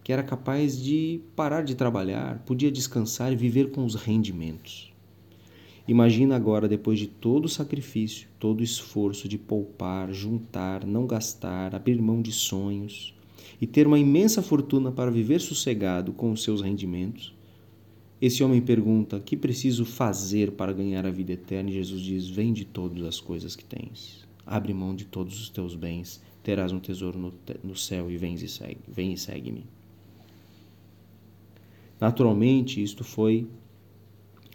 que 0.05 0.13
era 0.13 0.23
capaz 0.23 0.79
de 0.79 1.23
parar 1.35 1.65
de 1.65 1.75
trabalhar, 1.75 2.41
podia 2.41 2.71
descansar 2.71 3.33
e 3.33 3.37
viver 3.37 3.71
com 3.71 3.87
os 3.87 3.95
rendimentos. 3.95 4.93
Imagina 5.89 6.37
agora, 6.37 6.69
depois 6.69 6.99
de 6.99 7.07
todo 7.07 7.47
o 7.47 7.49
sacrifício, 7.49 8.29
todo 8.39 8.61
o 8.61 8.63
esforço 8.63 9.27
de 9.27 9.39
poupar, 9.39 10.13
juntar, 10.13 10.85
não 10.85 11.07
gastar, 11.07 11.75
abrir 11.75 11.99
mão 12.03 12.21
de 12.21 12.33
sonhos 12.33 13.15
e 13.59 13.67
ter 13.67 13.87
uma 13.87 13.99
imensa 13.99 14.43
fortuna 14.43 14.93
para 14.93 15.11
viver 15.11 15.41
sossegado 15.41 16.13
com 16.13 16.33
os 16.33 16.43
seus 16.43 16.61
rendimentos, 16.61 17.35
esse 18.21 18.45
homem 18.45 18.61
pergunta: 18.61 19.21
Que 19.21 19.39
preciso 19.39 19.87
fazer 19.87 20.53
para 20.53 20.75
ganhar 20.75 21.07
a 21.07 21.11
vida 21.11 21.33
eterna? 21.33 21.71
E 21.71 21.75
Jesus 21.75 22.03
diz: 22.03 22.29
Vende 22.29 22.67
todas 22.67 23.03
as 23.05 23.21
coisas 23.21 23.57
que 23.57 23.65
tens, 23.65 24.26
abre 24.47 24.73
mão 24.73 24.95
de 24.95 25.05
todos 25.05 25.41
os 25.41 25.51
teus 25.51 25.75
bens, 25.75 26.23
terás 26.43 26.73
um 26.73 26.79
tesouro 26.79 27.19
no, 27.19 27.35
no 27.65 27.75
céu 27.75 28.11
e 28.11 28.17
vem 28.17 28.35
e 28.35 28.49
segue, 28.49 28.79
vem 28.87 29.13
e 29.13 29.19
segue-me. 29.19 29.67
Naturalmente, 32.01 32.83
isto 32.83 33.03
foi 33.03 33.49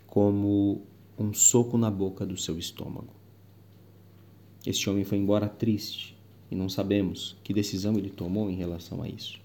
como 0.07 0.81
um 1.17 1.33
soco 1.33 1.77
na 1.77 1.91
boca 1.91 2.25
do 2.25 2.37
seu 2.37 2.57
estômago. 2.57 3.13
Este 4.65 4.89
homem 4.89 5.03
foi 5.03 5.17
embora 5.17 5.49
triste 5.49 6.15
e 6.49 6.55
não 6.55 6.69
sabemos 6.69 7.35
que 7.43 7.53
decisão 7.53 7.97
ele 7.97 8.09
tomou 8.09 8.49
em 8.49 8.55
relação 8.55 9.01
a 9.01 9.09
isso. 9.09 9.39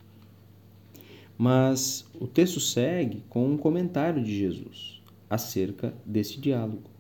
Mas 1.39 2.07
o 2.19 2.27
texto 2.27 2.61
segue 2.61 3.23
com 3.29 3.51
um 3.51 3.57
comentário 3.57 4.23
de 4.23 4.37
Jesus 4.37 5.01
acerca 5.29 5.95
desse 6.05 6.39
diálogo. 6.39 6.91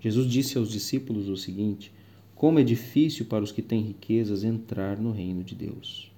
Jesus 0.00 0.30
disse 0.30 0.58
aos 0.58 0.70
discípulos 0.70 1.28
o 1.28 1.36
seguinte: 1.36 1.92
Como 2.36 2.58
é 2.58 2.62
difícil 2.62 3.24
para 3.24 3.42
os 3.42 3.50
que 3.50 3.62
têm 3.62 3.80
riquezas 3.80 4.44
entrar 4.44 4.98
no 4.98 5.10
reino 5.10 5.42
de 5.42 5.54
Deus. 5.54 6.12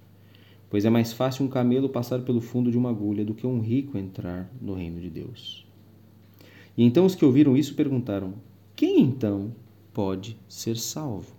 Pois 0.69 0.83
é 0.83 0.89
mais 0.89 1.13
fácil 1.13 1.45
um 1.45 1.47
camelo 1.47 1.87
passar 1.87 2.23
pelo 2.23 2.41
fundo 2.41 2.69
de 2.69 2.77
uma 2.77 2.89
agulha 2.89 3.23
do 3.23 3.33
que 3.33 3.47
um 3.47 3.61
rico 3.61 3.97
entrar 3.97 4.51
no 4.61 4.73
reino 4.73 4.99
de 4.99 5.09
Deus. 5.09 5.65
E 6.77 6.83
então 6.83 7.05
os 7.05 7.15
que 7.15 7.23
ouviram 7.23 7.55
isso 7.55 7.73
perguntaram: 7.73 8.33
Quem 8.75 8.99
então 8.99 9.55
pode 9.93 10.37
ser 10.49 10.75
salvo? 10.75 11.33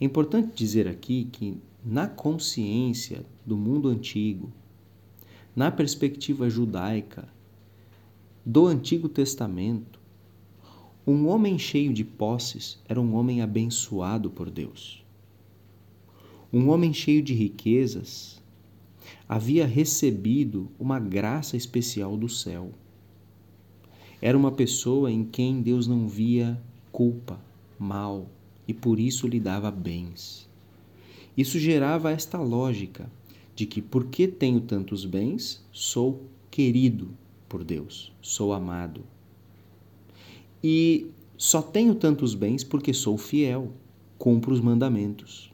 É 0.00 0.04
importante 0.04 0.56
dizer 0.56 0.88
aqui 0.88 1.28
que, 1.30 1.56
na 1.84 2.08
consciência 2.08 3.24
do 3.46 3.56
mundo 3.56 3.88
antigo, 3.88 4.50
na 5.54 5.70
perspectiva 5.70 6.50
judaica 6.50 7.28
do 8.44 8.66
Antigo 8.66 9.08
Testamento, 9.08 10.01
um 11.04 11.26
homem 11.26 11.58
cheio 11.58 11.92
de 11.92 12.04
posses 12.04 12.78
era 12.88 13.00
um 13.00 13.16
homem 13.16 13.42
abençoado 13.42 14.30
por 14.30 14.48
Deus. 14.48 15.04
Um 16.52 16.68
homem 16.68 16.92
cheio 16.92 17.20
de 17.20 17.34
riquezas 17.34 18.40
havia 19.28 19.66
recebido 19.66 20.70
uma 20.78 21.00
graça 21.00 21.56
especial 21.56 22.16
do 22.16 22.28
céu. 22.28 22.70
Era 24.20 24.38
uma 24.38 24.52
pessoa 24.52 25.10
em 25.10 25.24
quem 25.24 25.60
Deus 25.60 25.88
não 25.88 26.06
via 26.06 26.60
culpa, 26.92 27.40
mal, 27.76 28.28
e 28.68 28.72
por 28.72 29.00
isso 29.00 29.26
lhe 29.26 29.40
dava 29.40 29.72
bens. 29.72 30.48
Isso 31.36 31.58
gerava 31.58 32.12
esta 32.12 32.38
lógica 32.38 33.10
de 33.56 33.66
que 33.66 33.82
porque 33.82 34.28
tenho 34.28 34.60
tantos 34.60 35.04
bens, 35.04 35.66
sou 35.72 36.22
querido 36.48 37.08
por 37.48 37.64
Deus, 37.64 38.12
sou 38.22 38.52
amado. 38.52 39.02
E 40.62 41.10
só 41.36 41.60
tenho 41.60 41.94
tantos 41.94 42.34
bens 42.34 42.62
porque 42.62 42.94
sou 42.94 43.18
fiel, 43.18 43.72
cumpro 44.16 44.52
os 44.52 44.60
mandamentos. 44.60 45.52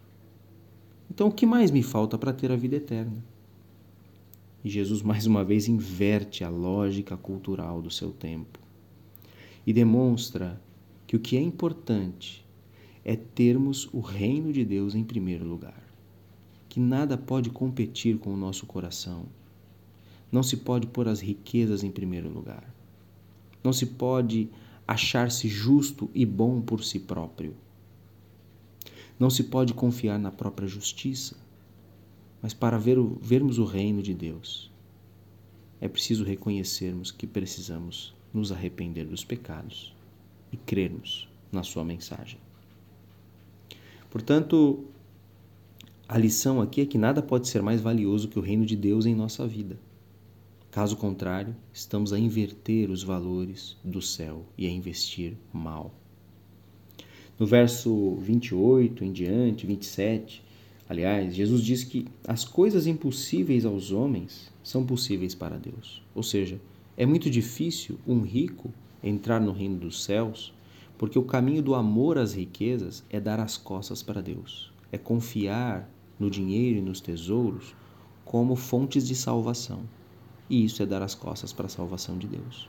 Então 1.10 1.28
o 1.28 1.32
que 1.32 1.46
mais 1.46 1.70
me 1.70 1.82
falta 1.82 2.18
para 2.18 2.32
ter 2.32 2.52
a 2.52 2.56
vida 2.56 2.76
eterna? 2.76 3.24
E 4.62 4.68
Jesus 4.68 5.02
mais 5.02 5.26
uma 5.26 5.42
vez 5.44 5.68
inverte 5.68 6.44
a 6.44 6.48
lógica 6.50 7.16
cultural 7.16 7.80
do 7.80 7.90
seu 7.90 8.10
tempo 8.10 8.58
e 9.66 9.72
demonstra 9.72 10.60
que 11.06 11.16
o 11.16 11.20
que 11.20 11.36
é 11.36 11.40
importante 11.40 12.44
é 13.04 13.16
termos 13.16 13.88
o 13.92 14.00
reino 14.00 14.52
de 14.52 14.64
Deus 14.64 14.94
em 14.94 15.02
primeiro 15.02 15.46
lugar. 15.46 15.82
Que 16.68 16.78
nada 16.78 17.16
pode 17.16 17.48
competir 17.48 18.18
com 18.18 18.34
o 18.34 18.36
nosso 18.36 18.66
coração. 18.66 19.24
Não 20.30 20.42
se 20.42 20.58
pode 20.58 20.86
pôr 20.86 21.08
as 21.08 21.20
riquezas 21.20 21.82
em 21.82 21.90
primeiro 21.90 22.28
lugar. 22.28 22.70
Não 23.64 23.72
se 23.72 23.86
pode 23.86 24.50
achar-se 24.88 25.46
justo 25.46 26.10
e 26.14 26.24
bom 26.24 26.62
por 26.62 26.82
si 26.82 26.98
próprio. 26.98 27.54
Não 29.20 29.28
se 29.28 29.44
pode 29.44 29.74
confiar 29.74 30.18
na 30.18 30.30
própria 30.30 30.66
justiça, 30.66 31.36
mas 32.40 32.54
para 32.54 32.78
ver 32.78 32.98
o, 32.98 33.18
vermos 33.20 33.58
o 33.58 33.66
reino 33.66 34.02
de 34.02 34.14
Deus, 34.14 34.72
é 35.78 35.88
preciso 35.88 36.24
reconhecermos 36.24 37.10
que 37.10 37.26
precisamos 37.26 38.14
nos 38.32 38.50
arrepender 38.50 39.04
dos 39.04 39.24
pecados 39.24 39.94
e 40.50 40.56
crermos 40.56 41.28
na 41.52 41.62
Sua 41.62 41.84
mensagem. 41.84 42.40
Portanto, 44.08 44.86
a 46.08 46.16
lição 46.16 46.62
aqui 46.62 46.80
é 46.80 46.86
que 46.86 46.96
nada 46.96 47.20
pode 47.20 47.46
ser 47.46 47.60
mais 47.60 47.82
valioso 47.82 48.28
que 48.28 48.38
o 48.38 48.42
reino 48.42 48.64
de 48.64 48.74
Deus 48.74 49.04
em 49.04 49.14
nossa 49.14 49.46
vida. 49.46 49.78
Caso 50.70 50.96
contrário, 50.96 51.56
estamos 51.72 52.12
a 52.12 52.18
inverter 52.18 52.90
os 52.90 53.02
valores 53.02 53.76
do 53.82 54.02
céu 54.02 54.44
e 54.56 54.66
a 54.66 54.70
investir 54.70 55.34
mal. 55.50 55.94
No 57.38 57.46
verso 57.46 58.16
28 58.16 59.02
em 59.02 59.10
diante, 59.10 59.66
27, 59.66 60.44
aliás, 60.86 61.34
Jesus 61.34 61.62
diz 61.62 61.84
que 61.84 62.06
as 62.26 62.44
coisas 62.44 62.86
impossíveis 62.86 63.64
aos 63.64 63.92
homens 63.92 64.52
são 64.62 64.84
possíveis 64.84 65.34
para 65.34 65.56
Deus. 65.56 66.02
Ou 66.14 66.22
seja, 66.22 66.60
é 66.98 67.06
muito 67.06 67.30
difícil 67.30 67.98
um 68.06 68.20
rico 68.20 68.70
entrar 69.02 69.40
no 69.40 69.52
reino 69.52 69.78
dos 69.78 70.04
céus 70.04 70.52
porque 70.98 71.18
o 71.18 71.24
caminho 71.24 71.62
do 71.62 71.74
amor 71.74 72.18
às 72.18 72.34
riquezas 72.34 73.02
é 73.08 73.18
dar 73.18 73.40
as 73.40 73.56
costas 73.56 74.02
para 74.02 74.20
Deus, 74.20 74.70
é 74.92 74.98
confiar 74.98 75.88
no 76.18 76.28
dinheiro 76.28 76.78
e 76.78 76.82
nos 76.82 77.00
tesouros 77.00 77.74
como 78.24 78.54
fontes 78.54 79.06
de 79.06 79.14
salvação. 79.14 79.82
E 80.48 80.64
isso 80.64 80.82
é 80.82 80.86
dar 80.86 81.02
as 81.02 81.14
costas 81.14 81.52
para 81.52 81.66
a 81.66 81.70
salvação 81.70 82.16
de 82.16 82.26
Deus. 82.26 82.68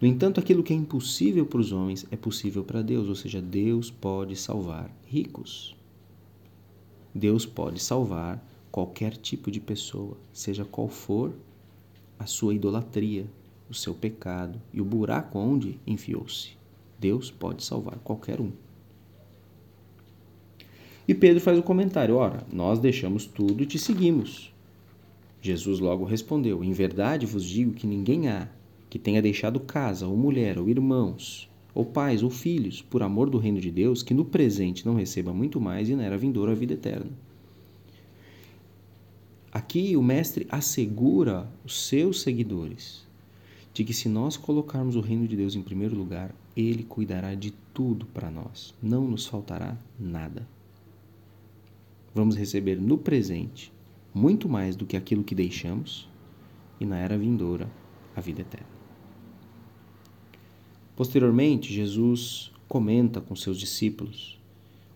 No 0.00 0.06
entanto, 0.06 0.38
aquilo 0.38 0.62
que 0.62 0.72
é 0.72 0.76
impossível 0.76 1.44
para 1.44 1.60
os 1.60 1.72
homens 1.72 2.06
é 2.10 2.16
possível 2.16 2.62
para 2.62 2.82
Deus, 2.82 3.08
ou 3.08 3.14
seja, 3.14 3.42
Deus 3.42 3.90
pode 3.90 4.36
salvar 4.36 4.90
ricos. 5.04 5.76
Deus 7.12 7.44
pode 7.44 7.80
salvar 7.80 8.40
qualquer 8.70 9.16
tipo 9.16 9.50
de 9.50 9.58
pessoa, 9.58 10.16
seja 10.32 10.64
qual 10.64 10.88
for 10.88 11.32
a 12.16 12.26
sua 12.26 12.54
idolatria, 12.54 13.26
o 13.68 13.74
seu 13.74 13.92
pecado 13.92 14.60
e 14.72 14.80
o 14.80 14.84
buraco 14.84 15.38
onde 15.38 15.78
enfiou-se. 15.84 16.50
Deus 16.98 17.30
pode 17.30 17.64
salvar 17.64 17.98
qualquer 17.98 18.40
um. 18.40 18.52
E 21.08 21.14
Pedro 21.14 21.40
faz 21.40 21.58
o 21.58 21.62
comentário: 21.62 22.16
Ora, 22.16 22.46
nós 22.52 22.78
deixamos 22.78 23.26
tudo 23.26 23.62
e 23.62 23.66
te 23.66 23.78
seguimos. 23.78 24.52
Jesus 25.40 25.78
logo 25.78 26.04
respondeu: 26.04 26.64
Em 26.64 26.72
verdade 26.72 27.26
vos 27.26 27.44
digo 27.44 27.72
que 27.72 27.86
ninguém 27.86 28.28
há 28.28 28.48
que 28.90 28.98
tenha 28.98 29.22
deixado 29.22 29.60
casa, 29.60 30.06
ou 30.06 30.16
mulher, 30.16 30.58
ou 30.58 30.68
irmãos, 30.68 31.48
ou 31.74 31.84
pais, 31.84 32.22
ou 32.22 32.30
filhos, 32.30 32.80
por 32.80 33.02
amor 33.02 33.28
do 33.28 33.38
reino 33.38 33.60
de 33.60 33.70
Deus, 33.70 34.02
que 34.02 34.14
no 34.14 34.24
presente 34.24 34.86
não 34.86 34.94
receba 34.94 35.32
muito 35.32 35.60
mais 35.60 35.88
e 35.88 35.94
na 35.94 36.04
era 36.04 36.16
vindoura 36.16 36.52
a 36.52 36.54
vida 36.54 36.74
eterna. 36.74 37.10
Aqui 39.52 39.96
o 39.96 40.02
Mestre 40.02 40.46
assegura 40.50 41.50
os 41.64 41.86
seus 41.86 42.20
seguidores 42.22 43.06
de 43.72 43.84
que 43.84 43.94
se 43.94 44.08
nós 44.08 44.36
colocarmos 44.36 44.96
o 44.96 45.00
reino 45.00 45.28
de 45.28 45.36
Deus 45.36 45.54
em 45.54 45.62
primeiro 45.62 45.96
lugar, 45.96 46.34
Ele 46.56 46.82
cuidará 46.82 47.34
de 47.34 47.52
tudo 47.72 48.06
para 48.06 48.30
nós, 48.30 48.74
não 48.82 49.06
nos 49.06 49.26
faltará 49.26 49.76
nada. 49.98 50.46
Vamos 52.14 52.36
receber 52.36 52.80
no 52.80 52.98
presente 52.98 53.72
muito 54.14 54.48
mais 54.48 54.76
do 54.76 54.86
que 54.86 54.96
aquilo 54.96 55.24
que 55.24 55.34
deixamos 55.34 56.08
e 56.80 56.86
na 56.86 56.98
era 56.98 57.18
vindoura 57.18 57.70
a 58.14 58.20
vida 58.20 58.40
eterna. 58.40 58.66
Posteriormente, 60.96 61.72
Jesus 61.72 62.50
comenta 62.68 63.20
com 63.20 63.36
seus 63.36 63.58
discípulos 63.58 64.38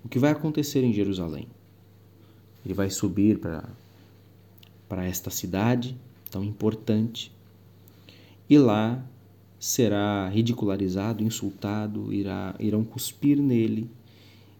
o 0.05 0.09
que 0.09 0.19
vai 0.19 0.33
acontecer 0.33 0.83
em 0.83 0.93
Jerusalém. 0.93 1.47
Ele 2.65 2.75
vai 2.75 2.91
subir 2.91 3.39
para, 3.39 3.69
para 4.89 5.05
esta 5.05 5.31
cidade 5.31 5.97
tão 6.31 6.43
importante 6.43 7.33
e 8.49 8.59
lá 8.59 9.05
será 9.59 10.29
ridicularizado, 10.29 11.23
insultado, 11.23 12.13
irá, 12.13 12.55
irão 12.59 12.83
cuspir 12.83 13.41
nele, 13.41 13.89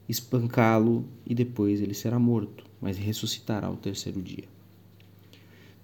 espancá-lo 0.09 1.05
e 1.27 1.35
depois 1.35 1.81
ele 1.81 1.95
será 1.95 2.19
morto, 2.19 2.65
mas 2.83 2.99
ressuscitará 2.99 3.69
ao 3.69 3.77
terceiro 3.77 4.21
dia. 4.21 4.45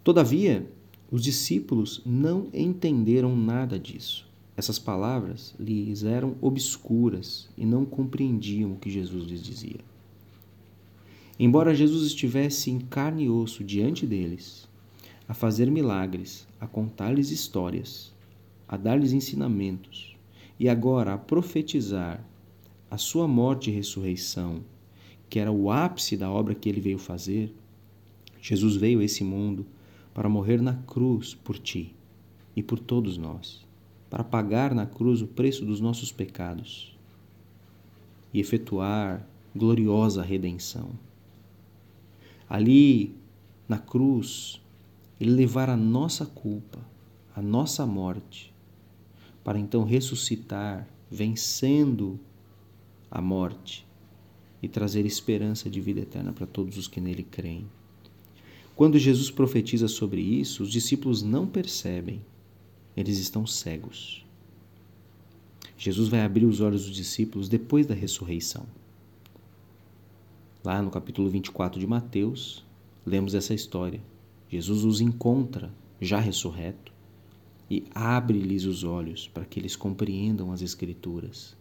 Todavia, 0.03 0.69
os 1.11 1.23
discípulos 1.23 2.03
não 2.05 2.49
entenderam 2.53 3.37
nada 3.37 3.79
disso. 3.79 4.27
Essas 4.57 4.79
palavras 4.79 5.55
lhes 5.59 6.03
eram 6.03 6.35
obscuras 6.41 7.49
e 7.57 7.65
não 7.65 7.85
compreendiam 7.85 8.73
o 8.73 8.77
que 8.77 8.91
Jesus 8.91 9.25
lhes 9.25 9.43
dizia. 9.43 9.81
Embora 11.39 11.75
Jesus 11.75 12.05
estivesse 12.05 12.69
em 12.69 12.81
carne 12.81 13.25
e 13.25 13.31
osso 13.31 13.63
diante 13.63 14.05
deles, 14.05 14.69
a 15.29 15.35
fazer 15.35 15.71
milagres, 15.71 16.49
a 16.61 16.67
contar-lhes 16.67 17.31
histórias, 17.31 18.13
a 18.67 18.77
dar-lhes 18.77 19.13
ensinamentos, 19.13 20.17
e 20.59 20.69
agora 20.69 21.15
a 21.15 21.19
profetizar 21.19 22.25
a 22.91 22.99
sua 22.99 23.29
morte 23.29 23.71
e 23.71 23.75
ressurreição, 23.75 24.65
que 25.29 25.39
era 25.39 25.53
o 25.53 25.71
ápice 25.71 26.17
da 26.17 26.31
obra 26.31 26.55
que 26.55 26.69
ele 26.69 26.81
veio 26.81 26.99
fazer, 26.99 27.55
Jesus 28.41 28.77
veio 28.77 29.01
a 29.01 29.05
esse 29.05 29.23
mundo 29.23 29.67
para 30.15 30.29
morrer 30.29 30.61
na 30.61 30.75
cruz 30.75 31.35
por 31.35 31.59
ti 31.59 31.95
e 32.57 32.63
por 32.63 32.79
todos 32.79 33.19
nós, 33.19 33.67
para 34.09 34.25
pagar 34.25 34.75
na 34.75 34.87
cruz 34.87 35.21
o 35.23 35.27
preço 35.27 35.65
dos 35.65 35.81
nossos 35.81 36.11
pecados 36.11 36.97
e 38.33 38.41
efetuar 38.41 39.27
gloriosa 39.55 40.23
redenção. 40.23 40.91
Ali, 42.49 43.15
na 43.69 43.79
cruz, 43.79 44.61
ele 45.21 45.33
levar 45.33 45.69
a 45.69 45.77
nossa 45.77 46.25
culpa, 46.25 46.79
a 47.35 47.43
nossa 47.43 47.85
morte, 47.85 48.55
para 49.45 49.59
então 49.59 49.85
ressuscitar, 49.85 50.89
vencendo 51.11 52.19
a 53.11 53.21
morte 53.21 53.88
e 54.63 54.69
trazer 54.69 55.07
esperança 55.07 55.71
de 55.71 55.81
vida 55.81 56.01
eterna 56.01 56.33
para 56.33 56.47
todos 56.47 56.77
os 56.77 56.89
que 56.89 57.01
nele 57.01 57.23
creem. 57.23 57.67
Quando 58.75 58.99
Jesus 58.99 59.31
profetiza 59.31 59.89
sobre 59.89 60.21
isso, 60.21 60.63
os 60.63 60.71
discípulos 60.71 61.23
não 61.23 61.47
percebem, 61.47 62.21
eles 62.97 63.19
estão 63.19 63.47
cegos. 63.47 64.25
Jesus 65.77 66.09
vai 66.09 66.21
abrir 66.21 66.45
os 66.45 66.61
olhos 66.61 66.87
dos 66.87 66.95
discípulos 66.95 67.49
depois 67.49 67.87
da 67.87 67.95
ressurreição. 67.95 68.67
Lá 70.65 70.83
no 70.83 70.91
capítulo 70.91 71.29
24 71.29 71.79
de 71.79 71.87
Mateus, 71.87 72.65
lemos 73.07 73.35
essa 73.35 73.55
história. 73.55 74.01
Jesus 74.51 74.85
os 74.85 75.01
encontra 75.01 75.73
já 76.01 76.19
ressurreto 76.19 76.93
e 77.71 77.85
abre-lhes 77.95 78.65
os 78.65 78.83
olhos 78.83 79.29
para 79.29 79.45
que 79.45 79.61
eles 79.61 79.77
compreendam 79.77 80.53
as 80.53 80.63
Escrituras 80.63 81.57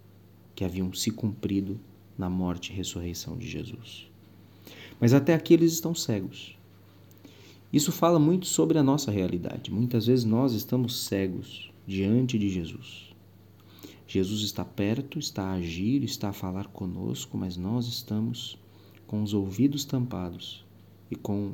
que 0.56 0.66
haviam 0.66 0.92
se 0.94 1.12
cumprido 1.12 1.80
na 2.18 2.30
morte 2.30 2.72
e 2.72 2.76
ressurreição 2.76 3.38
de 3.38 3.48
Jesus. 3.48 4.08
Mas 5.00 5.14
até 5.14 5.34
aqui 5.34 5.54
eles 5.54 5.74
estão 5.74 5.94
cegos. 5.94 6.58
Isso 7.72 7.92
fala 7.92 8.18
muito 8.18 8.46
sobre 8.46 8.78
a 8.78 8.84
nossa 8.84 9.12
realidade. 9.12 9.72
Muitas 9.72 10.08
vezes 10.08 10.26
nós 10.26 10.54
estamos 10.54 11.06
cegos 11.06 11.72
diante 11.86 12.40
de 12.40 12.50
Jesus. 12.50 13.08
Jesus 14.08 14.42
está 14.42 14.64
perto, 14.64 15.20
está 15.20 15.44
a 15.44 15.56
agir, 15.56 16.04
está 16.04 16.30
a 16.30 16.34
falar 16.34 16.68
conosco, 16.68 17.38
mas 17.38 17.58
nós 17.58 17.88
estamos 17.88 18.58
com 19.06 19.22
os 19.22 19.34
ouvidos 19.34 19.84
tampados 19.84 20.66
e 21.12 21.16
com 21.16 21.54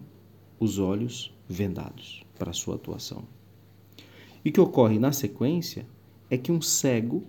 os 0.60 0.78
olhos 0.78 1.34
vendados 1.50 2.24
para 2.38 2.52
a 2.52 2.54
sua 2.54 2.76
atuação. 2.76 3.24
E 4.46 4.50
o 4.50 4.54
que 4.54 4.62
ocorre 4.62 5.00
na 5.00 5.12
sequência 5.12 5.86
é 6.30 6.38
que 6.38 6.52
um 6.52 6.62
cego 6.62 7.24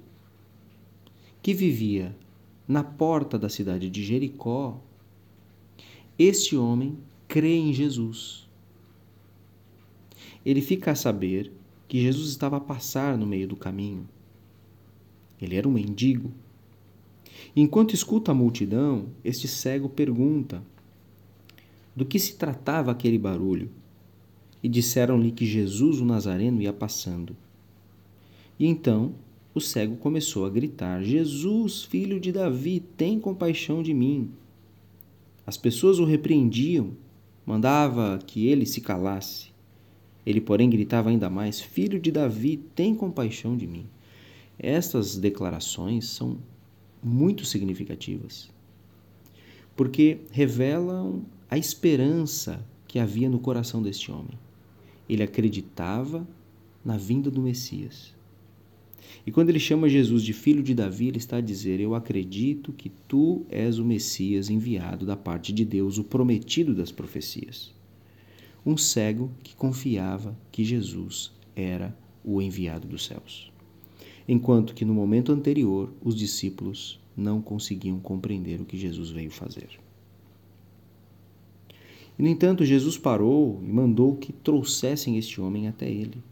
que 1.42 1.54
vivia 1.54 2.14
na 2.66 2.82
porta 2.82 3.38
da 3.38 3.48
cidade 3.48 3.90
de 3.90 4.02
Jericó, 4.02 4.80
este 6.18 6.56
homem 6.56 6.98
crê 7.28 7.54
em 7.56 7.72
Jesus. 7.72 8.48
Ele 10.44 10.60
fica 10.60 10.92
a 10.92 10.94
saber 10.94 11.52
que 11.88 12.00
Jesus 12.00 12.30
estava 12.30 12.56
a 12.56 12.60
passar 12.60 13.16
no 13.18 13.26
meio 13.26 13.48
do 13.48 13.56
caminho. 13.56 14.08
Ele 15.40 15.56
era 15.56 15.68
um 15.68 15.72
mendigo. 15.72 16.32
Enquanto 17.54 17.94
escuta 17.94 18.32
a 18.32 18.34
multidão, 18.34 19.08
este 19.24 19.46
cego 19.46 19.88
pergunta 19.88 20.62
do 21.94 22.04
que 22.04 22.18
se 22.18 22.36
tratava 22.36 22.90
aquele 22.90 23.18
barulho. 23.18 23.70
E 24.62 24.68
disseram-lhe 24.68 25.30
que 25.30 25.44
Jesus 25.44 26.00
o 26.00 26.04
Nazareno 26.04 26.62
ia 26.62 26.72
passando. 26.72 27.36
E 28.58 28.66
então 28.66 29.14
o 29.54 29.60
cego 29.60 29.96
começou 29.96 30.44
a 30.44 30.50
gritar: 30.50 31.02
Jesus, 31.02 31.84
filho 31.84 32.18
de 32.18 32.32
Davi, 32.32 32.80
tem 32.96 33.20
compaixão 33.20 33.82
de 33.82 33.94
mim. 33.94 34.30
As 35.46 35.56
pessoas 35.56 35.98
o 35.98 36.04
repreendiam, 36.04 36.90
mandava 37.46 38.18
que 38.26 38.46
ele 38.48 38.66
se 38.66 38.80
calasse. 38.80 39.52
Ele, 40.26 40.40
porém, 40.40 40.68
gritava 40.68 41.10
ainda 41.10 41.30
mais: 41.30 41.60
Filho 41.60 42.00
de 42.00 42.10
Davi, 42.10 42.56
tem 42.74 42.94
compaixão 42.94 43.56
de 43.56 43.66
mim. 43.66 43.86
Estas 44.58 45.16
declarações 45.16 46.08
são 46.08 46.38
muito 47.02 47.44
significativas, 47.44 48.50
porque 49.76 50.18
revelam 50.30 51.22
a 51.50 51.58
esperança 51.58 52.64
que 52.88 52.98
havia 52.98 53.28
no 53.28 53.38
coração 53.38 53.82
deste 53.82 54.10
homem. 54.10 54.38
Ele 55.08 55.22
acreditava 55.22 56.26
na 56.84 56.96
vinda 56.96 57.30
do 57.30 57.42
Messias. 57.42 58.14
E 59.26 59.32
quando 59.32 59.48
ele 59.48 59.58
chama 59.58 59.88
Jesus 59.88 60.22
de 60.22 60.32
filho 60.32 60.62
de 60.62 60.74
Davi, 60.74 61.08
ele 61.08 61.18
está 61.18 61.38
a 61.38 61.40
dizer: 61.40 61.80
Eu 61.80 61.94
acredito 61.94 62.72
que 62.72 62.90
tu 63.08 63.44
és 63.48 63.78
o 63.78 63.84
Messias 63.84 64.50
enviado 64.50 65.06
da 65.06 65.16
parte 65.16 65.52
de 65.52 65.64
Deus, 65.64 65.98
o 65.98 66.04
prometido 66.04 66.74
das 66.74 66.92
profecias. 66.92 67.72
Um 68.66 68.76
cego 68.76 69.30
que 69.42 69.54
confiava 69.54 70.36
que 70.50 70.64
Jesus 70.64 71.32
era 71.54 71.96
o 72.24 72.40
enviado 72.40 72.86
dos 72.86 73.04
céus. 73.04 73.52
Enquanto 74.26 74.74
que 74.74 74.84
no 74.84 74.94
momento 74.94 75.32
anterior 75.32 75.92
os 76.02 76.14
discípulos 76.14 76.98
não 77.16 77.42
conseguiam 77.42 78.00
compreender 78.00 78.60
o 78.60 78.64
que 78.64 78.76
Jesus 78.76 79.10
veio 79.10 79.30
fazer. 79.30 79.68
E, 82.18 82.22
no 82.22 82.28
entanto, 82.28 82.64
Jesus 82.64 82.96
parou 82.96 83.60
e 83.62 83.70
mandou 83.70 84.16
que 84.16 84.32
trouxessem 84.32 85.18
este 85.18 85.40
homem 85.40 85.68
até 85.68 85.90
ele. 85.90 86.22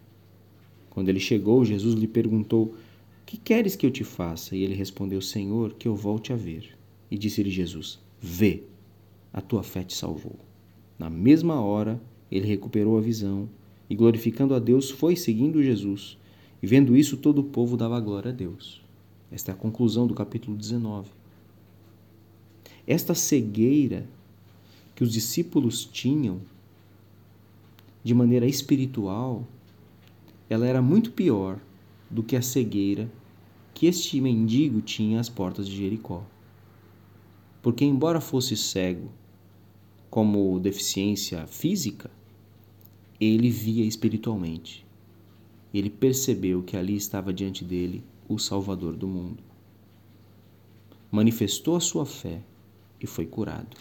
Quando 0.93 1.09
ele 1.09 1.19
chegou, 1.19 1.65
Jesus 1.65 1.95
lhe 1.95 2.07
perguntou: 2.07 2.75
Que 3.25 3.39
queres 3.39 3.75
que 3.75 3.87
eu 3.87 3.91
te 3.91 4.05
faça? 4.05 4.55
E 4.55 4.63
ele 4.63 4.75
respondeu: 4.75 5.23
Senhor, 5.23 5.73
que 5.73 5.89
eu 5.89 5.97
volte 5.97 6.35
a 6.35 6.37
ver. 6.37 6.77
E 7.11 7.17
disse-lhe 7.17 7.51
Jesus: 7.51 7.99
Vê, 8.21 8.65
a 9.33 9.41
tua 9.41 9.63
fé 9.63 9.83
te 9.83 9.95
salvou. 9.95 10.37
Na 10.99 11.09
mesma 11.09 11.59
hora, 11.63 11.99
ele 12.31 12.47
recuperou 12.47 12.99
a 12.99 13.01
visão 13.01 13.49
e, 13.89 13.97
glorificando 13.97 14.55
a 14.55 14.59
Deus, 14.59 14.91
foi 14.91 15.17
seguindo 15.17 15.63
Jesus. 15.63 16.19
E 16.63 16.67
vendo 16.67 16.95
isso, 16.95 17.17
todo 17.17 17.39
o 17.39 17.45
povo 17.45 17.75
dava 17.75 17.99
glória 17.99 18.31
a 18.31 18.35
Deus. 18.35 18.83
Esta 19.31 19.51
é 19.51 19.55
a 19.55 19.57
conclusão 19.57 20.07
do 20.07 20.13
capítulo 20.13 20.55
19. 20.55 21.09
Esta 22.87 23.15
cegueira 23.15 24.07
que 24.95 25.03
os 25.03 25.11
discípulos 25.11 25.87
tinham 25.87 26.43
de 28.05 28.13
maneira 28.13 28.47
espiritual 28.47 29.47
ela 30.53 30.67
era 30.67 30.83
muito 30.83 31.13
pior 31.13 31.59
do 32.11 32.23
que 32.23 32.37
a 32.37 32.43
cegueira 32.43 33.11
que 33.73 33.87
este 33.87 34.21
mendigo 34.21 34.83
tinha 34.83 35.19
às 35.19 35.29
portas 35.29 35.67
de 35.67 35.77
Jericó. 35.77 36.25
Porque, 37.63 37.85
embora 37.85 38.21
fosse 38.21 38.57
cego 38.57 39.11
como 40.11 40.61
deficiência 40.61 41.47
física, 41.47 42.11
ele 43.19 43.49
via 43.49 43.85
espiritualmente. 43.85 44.85
Ele 45.73 45.89
percebeu 45.89 46.63
que 46.63 46.77
ali 46.77 46.97
estava 46.97 47.33
diante 47.33 47.65
dele 47.65 48.05
o 48.29 48.39
Salvador 48.39 48.95
do 48.95 49.09
mundo. 49.09 49.43
Manifestou 51.11 51.77
a 51.77 51.81
sua 51.81 52.05
fé 52.05 52.43
e 53.01 53.07
foi 53.07 53.27
curado. 53.27 53.77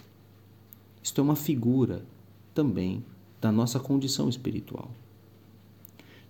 Isto 1.02 1.20
é 1.20 1.24
uma 1.24 1.36
figura 1.36 2.06
também 2.54 3.04
da 3.40 3.52
nossa 3.52 3.78
condição 3.78 4.28
espiritual. 4.28 4.90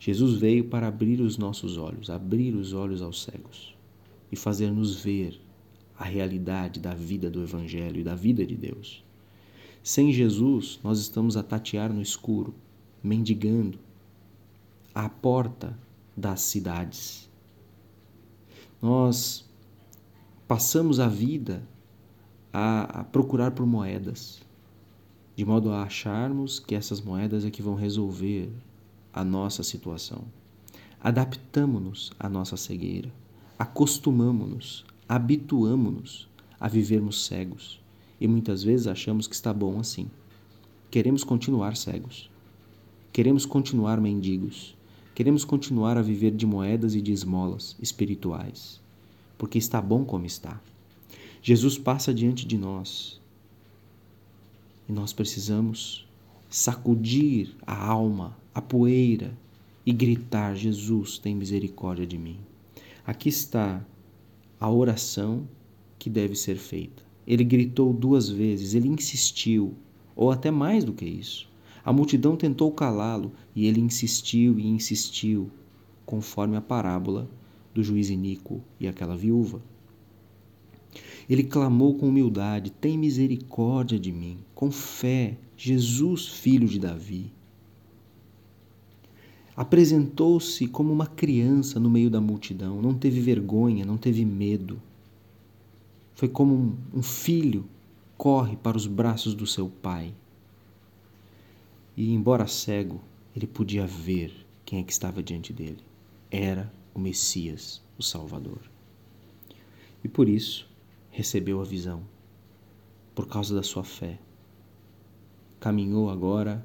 Jesus 0.05 0.35
veio 0.35 0.65
para 0.65 0.89
abrir 0.89 1.21
os 1.21 1.39
nossos 1.39 1.79
olhos, 1.79 2.11
abrir 2.11 2.57
os 2.57 2.73
olhos 2.73 3.01
aos 3.01 3.23
cegos 3.23 3.73
e 4.33 4.35
fazer-nos 4.35 4.97
ver 4.97 5.41
a 5.97 6.03
realidade 6.03 6.81
da 6.81 6.93
vida 6.93 7.31
do 7.31 7.41
Evangelho 7.41 8.01
e 8.01 8.03
da 8.03 8.17
vida 8.17 8.45
de 8.45 8.57
Deus. 8.57 9.05
Sem 9.81 10.13
Jesus, 10.13 10.81
nós 10.83 10.99
estamos 10.99 11.37
a 11.37 11.43
tatear 11.45 11.93
no 11.93 12.03
escuro, 12.03 12.53
mendigando 13.01 13.79
à 14.93 15.09
porta 15.09 15.79
das 16.17 16.41
cidades. 16.41 17.31
Nós 18.83 19.49
passamos 20.49 20.99
a 20.99 21.07
vida 21.07 21.63
a, 22.53 23.03
a 23.03 23.05
procurar 23.05 23.53
por 23.53 23.67
moedas, 23.67 24.43
de 25.37 25.45
modo 25.45 25.71
a 25.71 25.85
acharmos 25.85 26.59
que 26.59 26.75
essas 26.75 27.01
moedas 27.01 27.45
é 27.45 27.53
que 27.53 27.63
vão 27.63 27.77
resolver 27.77 28.51
a 29.13 29.25
nossa 29.25 29.63
situação. 29.63 30.25
Adaptamo-nos 31.01 32.13
à 32.19 32.29
nossa 32.29 32.57
cegueira, 32.57 33.13
acostumamo-nos, 33.59 34.85
habituamo-nos 35.09 36.29
a 36.59 36.69
vivermos 36.69 37.25
cegos 37.25 37.81
e 38.21 38.29
muitas 38.29 38.63
vezes 38.63 38.87
achamos 38.87 39.27
que 39.27 39.35
está 39.35 39.53
bom 39.53 39.81
assim. 39.81 40.09
Queremos 40.91 41.25
continuar 41.25 41.77
cegos. 41.77 42.31
Queremos 43.13 43.45
continuar 43.45 44.01
mendigos. 44.01 44.77
Queremos 45.15 45.45
continuar 45.45 45.99
a 45.99 46.03
viver 46.03 46.31
de 46.31 46.47
moedas 46.47 46.95
e 46.95 47.03
de 47.03 47.13
esmolas 47.13 47.77
espirituais, 47.83 48.81
porque 49.37 49.59
está 49.59 49.83
bom 49.83 50.05
como 50.05 50.25
está. 50.25 50.61
Jesus 51.43 51.77
passa 51.77 52.15
diante 52.15 52.47
de 52.47 52.57
nós 52.57 53.21
e 54.89 54.93
nós 54.93 55.13
precisamos 55.13 56.07
sacudir 56.49 57.55
a 57.67 57.87
alma, 57.87 58.37
a 58.55 58.61
poeira 58.61 59.33
e 59.85 59.93
gritar: 59.93 60.55
Jesus, 60.55 61.19
tem 61.19 61.35
misericórdia 61.35 62.07
de 62.07 62.19
mim. 62.19 62.39
Aqui 63.05 63.29
está 63.29 63.85
a 64.61 64.71
oração 64.71 65.49
que 65.99 66.11
deve 66.11 66.35
ser 66.35 66.57
feita. 66.57 67.03
Ele 67.27 67.45
gritou 67.45 67.93
duas 67.93 68.29
vezes, 68.29 68.75
ele 68.75 68.89
insistiu, 68.89 69.75
ou 70.15 70.31
até 70.31 70.51
mais 70.51 70.85
do 70.85 70.93
que 70.93 71.05
isso. 71.05 71.49
A 71.85 71.93
multidão 71.93 72.37
tentou 72.37 72.71
calá-lo 72.71 73.33
e 73.55 73.67
ele 73.67 73.81
insistiu 73.81 74.59
e 74.59 74.67
insistiu, 74.67 75.51
conforme 76.05 76.57
a 76.57 76.61
parábola 76.61 77.29
do 77.75 77.83
juiz 77.83 78.11
iníquo 78.11 78.61
e 78.79 78.87
aquela 78.87 79.17
viúva. 79.17 79.63
Ele 81.29 81.43
clamou 81.43 81.95
com 81.95 82.09
humildade: 82.09 82.71
Tem 82.71 82.99
misericórdia 82.99 83.99
de 83.99 84.13
mim, 84.13 84.39
com 84.55 84.71
fé, 84.71 85.39
Jesus, 85.57 86.29
filho 86.29 86.69
de 86.69 86.79
Davi 86.79 87.33
apresentou-se 89.57 90.67
como 90.67 90.93
uma 90.93 91.07
criança 91.07 91.79
no 91.79 91.91
meio 91.91 92.09
da 92.09 92.21
multidão, 92.21 92.81
não 92.81 92.95
teve 92.95 93.21
vergonha, 93.21 93.85
não 93.85 93.97
teve 93.97 94.25
medo. 94.25 94.81
Foi 96.15 96.29
como 96.29 96.77
um, 96.95 97.03
filho 97.03 97.65
corre 98.17 98.57
para 98.57 98.77
os 98.77 98.87
braços 98.87 99.35
do 99.35 99.47
seu 99.47 99.69
pai. 99.69 100.15
E, 101.97 102.13
embora 102.13 102.47
cego, 102.47 103.01
ele 103.37 103.47
podia 103.47 103.87
ver 103.87 104.33
quem 104.65 104.79
é 104.79 104.83
que 104.83 104.93
estava 104.93 105.23
diante 105.23 105.53
dele. 105.53 105.81
Era 106.31 106.73
o 106.95 107.01
Messias, 107.01 107.83
o 107.99 108.03
Salvador. 108.03 108.61
E 110.03 110.09
por 110.09 110.29
isso 110.29 110.69
recebeu 111.11 111.61
a 111.61 111.65
visão, 111.65 112.03
por 113.15 113.27
causa 113.27 113.55
da 113.55 113.63
sua 113.63 113.85
fé. 113.85 114.19
Caminhou 115.61 116.09
agora 116.09 116.65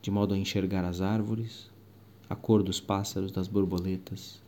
de 0.00 0.10
modo 0.10 0.34
a 0.34 0.38
enxergar 0.38 0.84
as 0.84 1.00
árvores, 1.00 1.70
a 2.32 2.34
cor 2.34 2.62
dos 2.62 2.80
pássaros, 2.80 3.30
das 3.30 3.46
borboletas, 3.46 4.40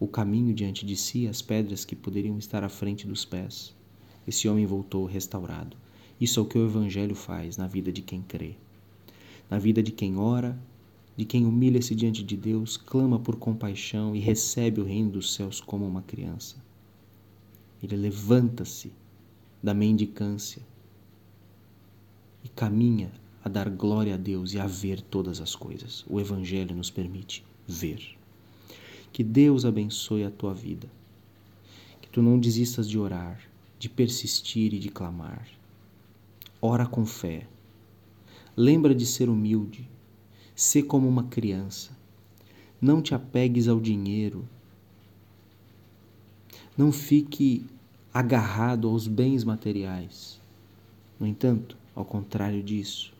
o 0.00 0.08
caminho 0.08 0.54
diante 0.54 0.86
de 0.86 0.96
si, 0.96 1.28
as 1.28 1.42
pedras 1.42 1.84
que 1.84 1.94
poderiam 1.94 2.38
estar 2.38 2.64
à 2.64 2.70
frente 2.70 3.06
dos 3.06 3.22
pés. 3.22 3.76
Esse 4.26 4.48
homem 4.48 4.64
voltou 4.64 5.04
restaurado. 5.04 5.76
Isso 6.18 6.40
é 6.40 6.42
o 6.42 6.46
que 6.46 6.56
o 6.56 6.64
Evangelho 6.64 7.14
faz 7.14 7.58
na 7.58 7.66
vida 7.66 7.92
de 7.92 8.00
quem 8.00 8.22
crê. 8.22 8.54
Na 9.50 9.58
vida 9.58 9.82
de 9.82 9.92
quem 9.92 10.16
ora, 10.16 10.58
de 11.18 11.26
quem 11.26 11.44
humilha-se 11.44 11.94
diante 11.94 12.24
de 12.24 12.34
Deus, 12.34 12.78
clama 12.78 13.18
por 13.18 13.36
compaixão 13.36 14.16
e 14.16 14.20
recebe 14.20 14.80
o 14.80 14.84
reino 14.84 15.10
dos 15.10 15.34
céus 15.34 15.60
como 15.60 15.86
uma 15.86 16.00
criança. 16.00 16.56
Ele 17.82 17.94
levanta-se 17.94 18.90
da 19.62 19.74
mendicância 19.74 20.62
e 22.42 22.48
caminha 22.48 23.12
a 23.48 23.50
dar 23.50 23.70
glória 23.70 24.14
a 24.14 24.16
Deus 24.18 24.52
e 24.52 24.60
a 24.60 24.66
ver 24.66 25.00
todas 25.00 25.40
as 25.40 25.56
coisas. 25.56 26.04
O 26.08 26.20
Evangelho 26.20 26.76
nos 26.76 26.90
permite 26.90 27.42
ver. 27.66 28.16
Que 29.10 29.24
Deus 29.24 29.64
abençoe 29.64 30.22
a 30.22 30.30
tua 30.30 30.52
vida. 30.52 30.86
Que 32.00 32.08
tu 32.08 32.22
não 32.22 32.38
desistas 32.38 32.88
de 32.88 32.98
orar, 32.98 33.40
de 33.78 33.88
persistir 33.88 34.74
e 34.74 34.78
de 34.78 34.90
clamar. 34.90 35.48
Ora 36.60 36.86
com 36.86 37.06
fé. 37.06 37.46
Lembra 38.56 38.94
de 38.94 39.06
ser 39.06 39.28
humilde. 39.28 39.88
Sê 40.54 40.82
como 40.82 41.08
uma 41.08 41.24
criança. 41.24 41.96
Não 42.80 43.00
te 43.00 43.14
apegues 43.14 43.66
ao 43.66 43.80
dinheiro. 43.80 44.46
Não 46.76 46.92
fique 46.92 47.64
agarrado 48.12 48.88
aos 48.88 49.08
bens 49.08 49.42
materiais. 49.42 50.38
No 51.18 51.26
entanto, 51.26 51.76
ao 51.94 52.04
contrário 52.04 52.62
disso, 52.62 53.16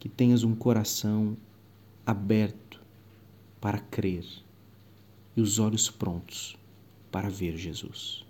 que 0.00 0.08
tenhas 0.08 0.42
um 0.42 0.54
coração 0.54 1.36
aberto 2.06 2.80
para 3.60 3.78
crer 3.78 4.24
e 5.36 5.40
os 5.42 5.58
olhos 5.58 5.90
prontos 5.90 6.56
para 7.12 7.28
ver 7.28 7.56
Jesus. 7.56 8.26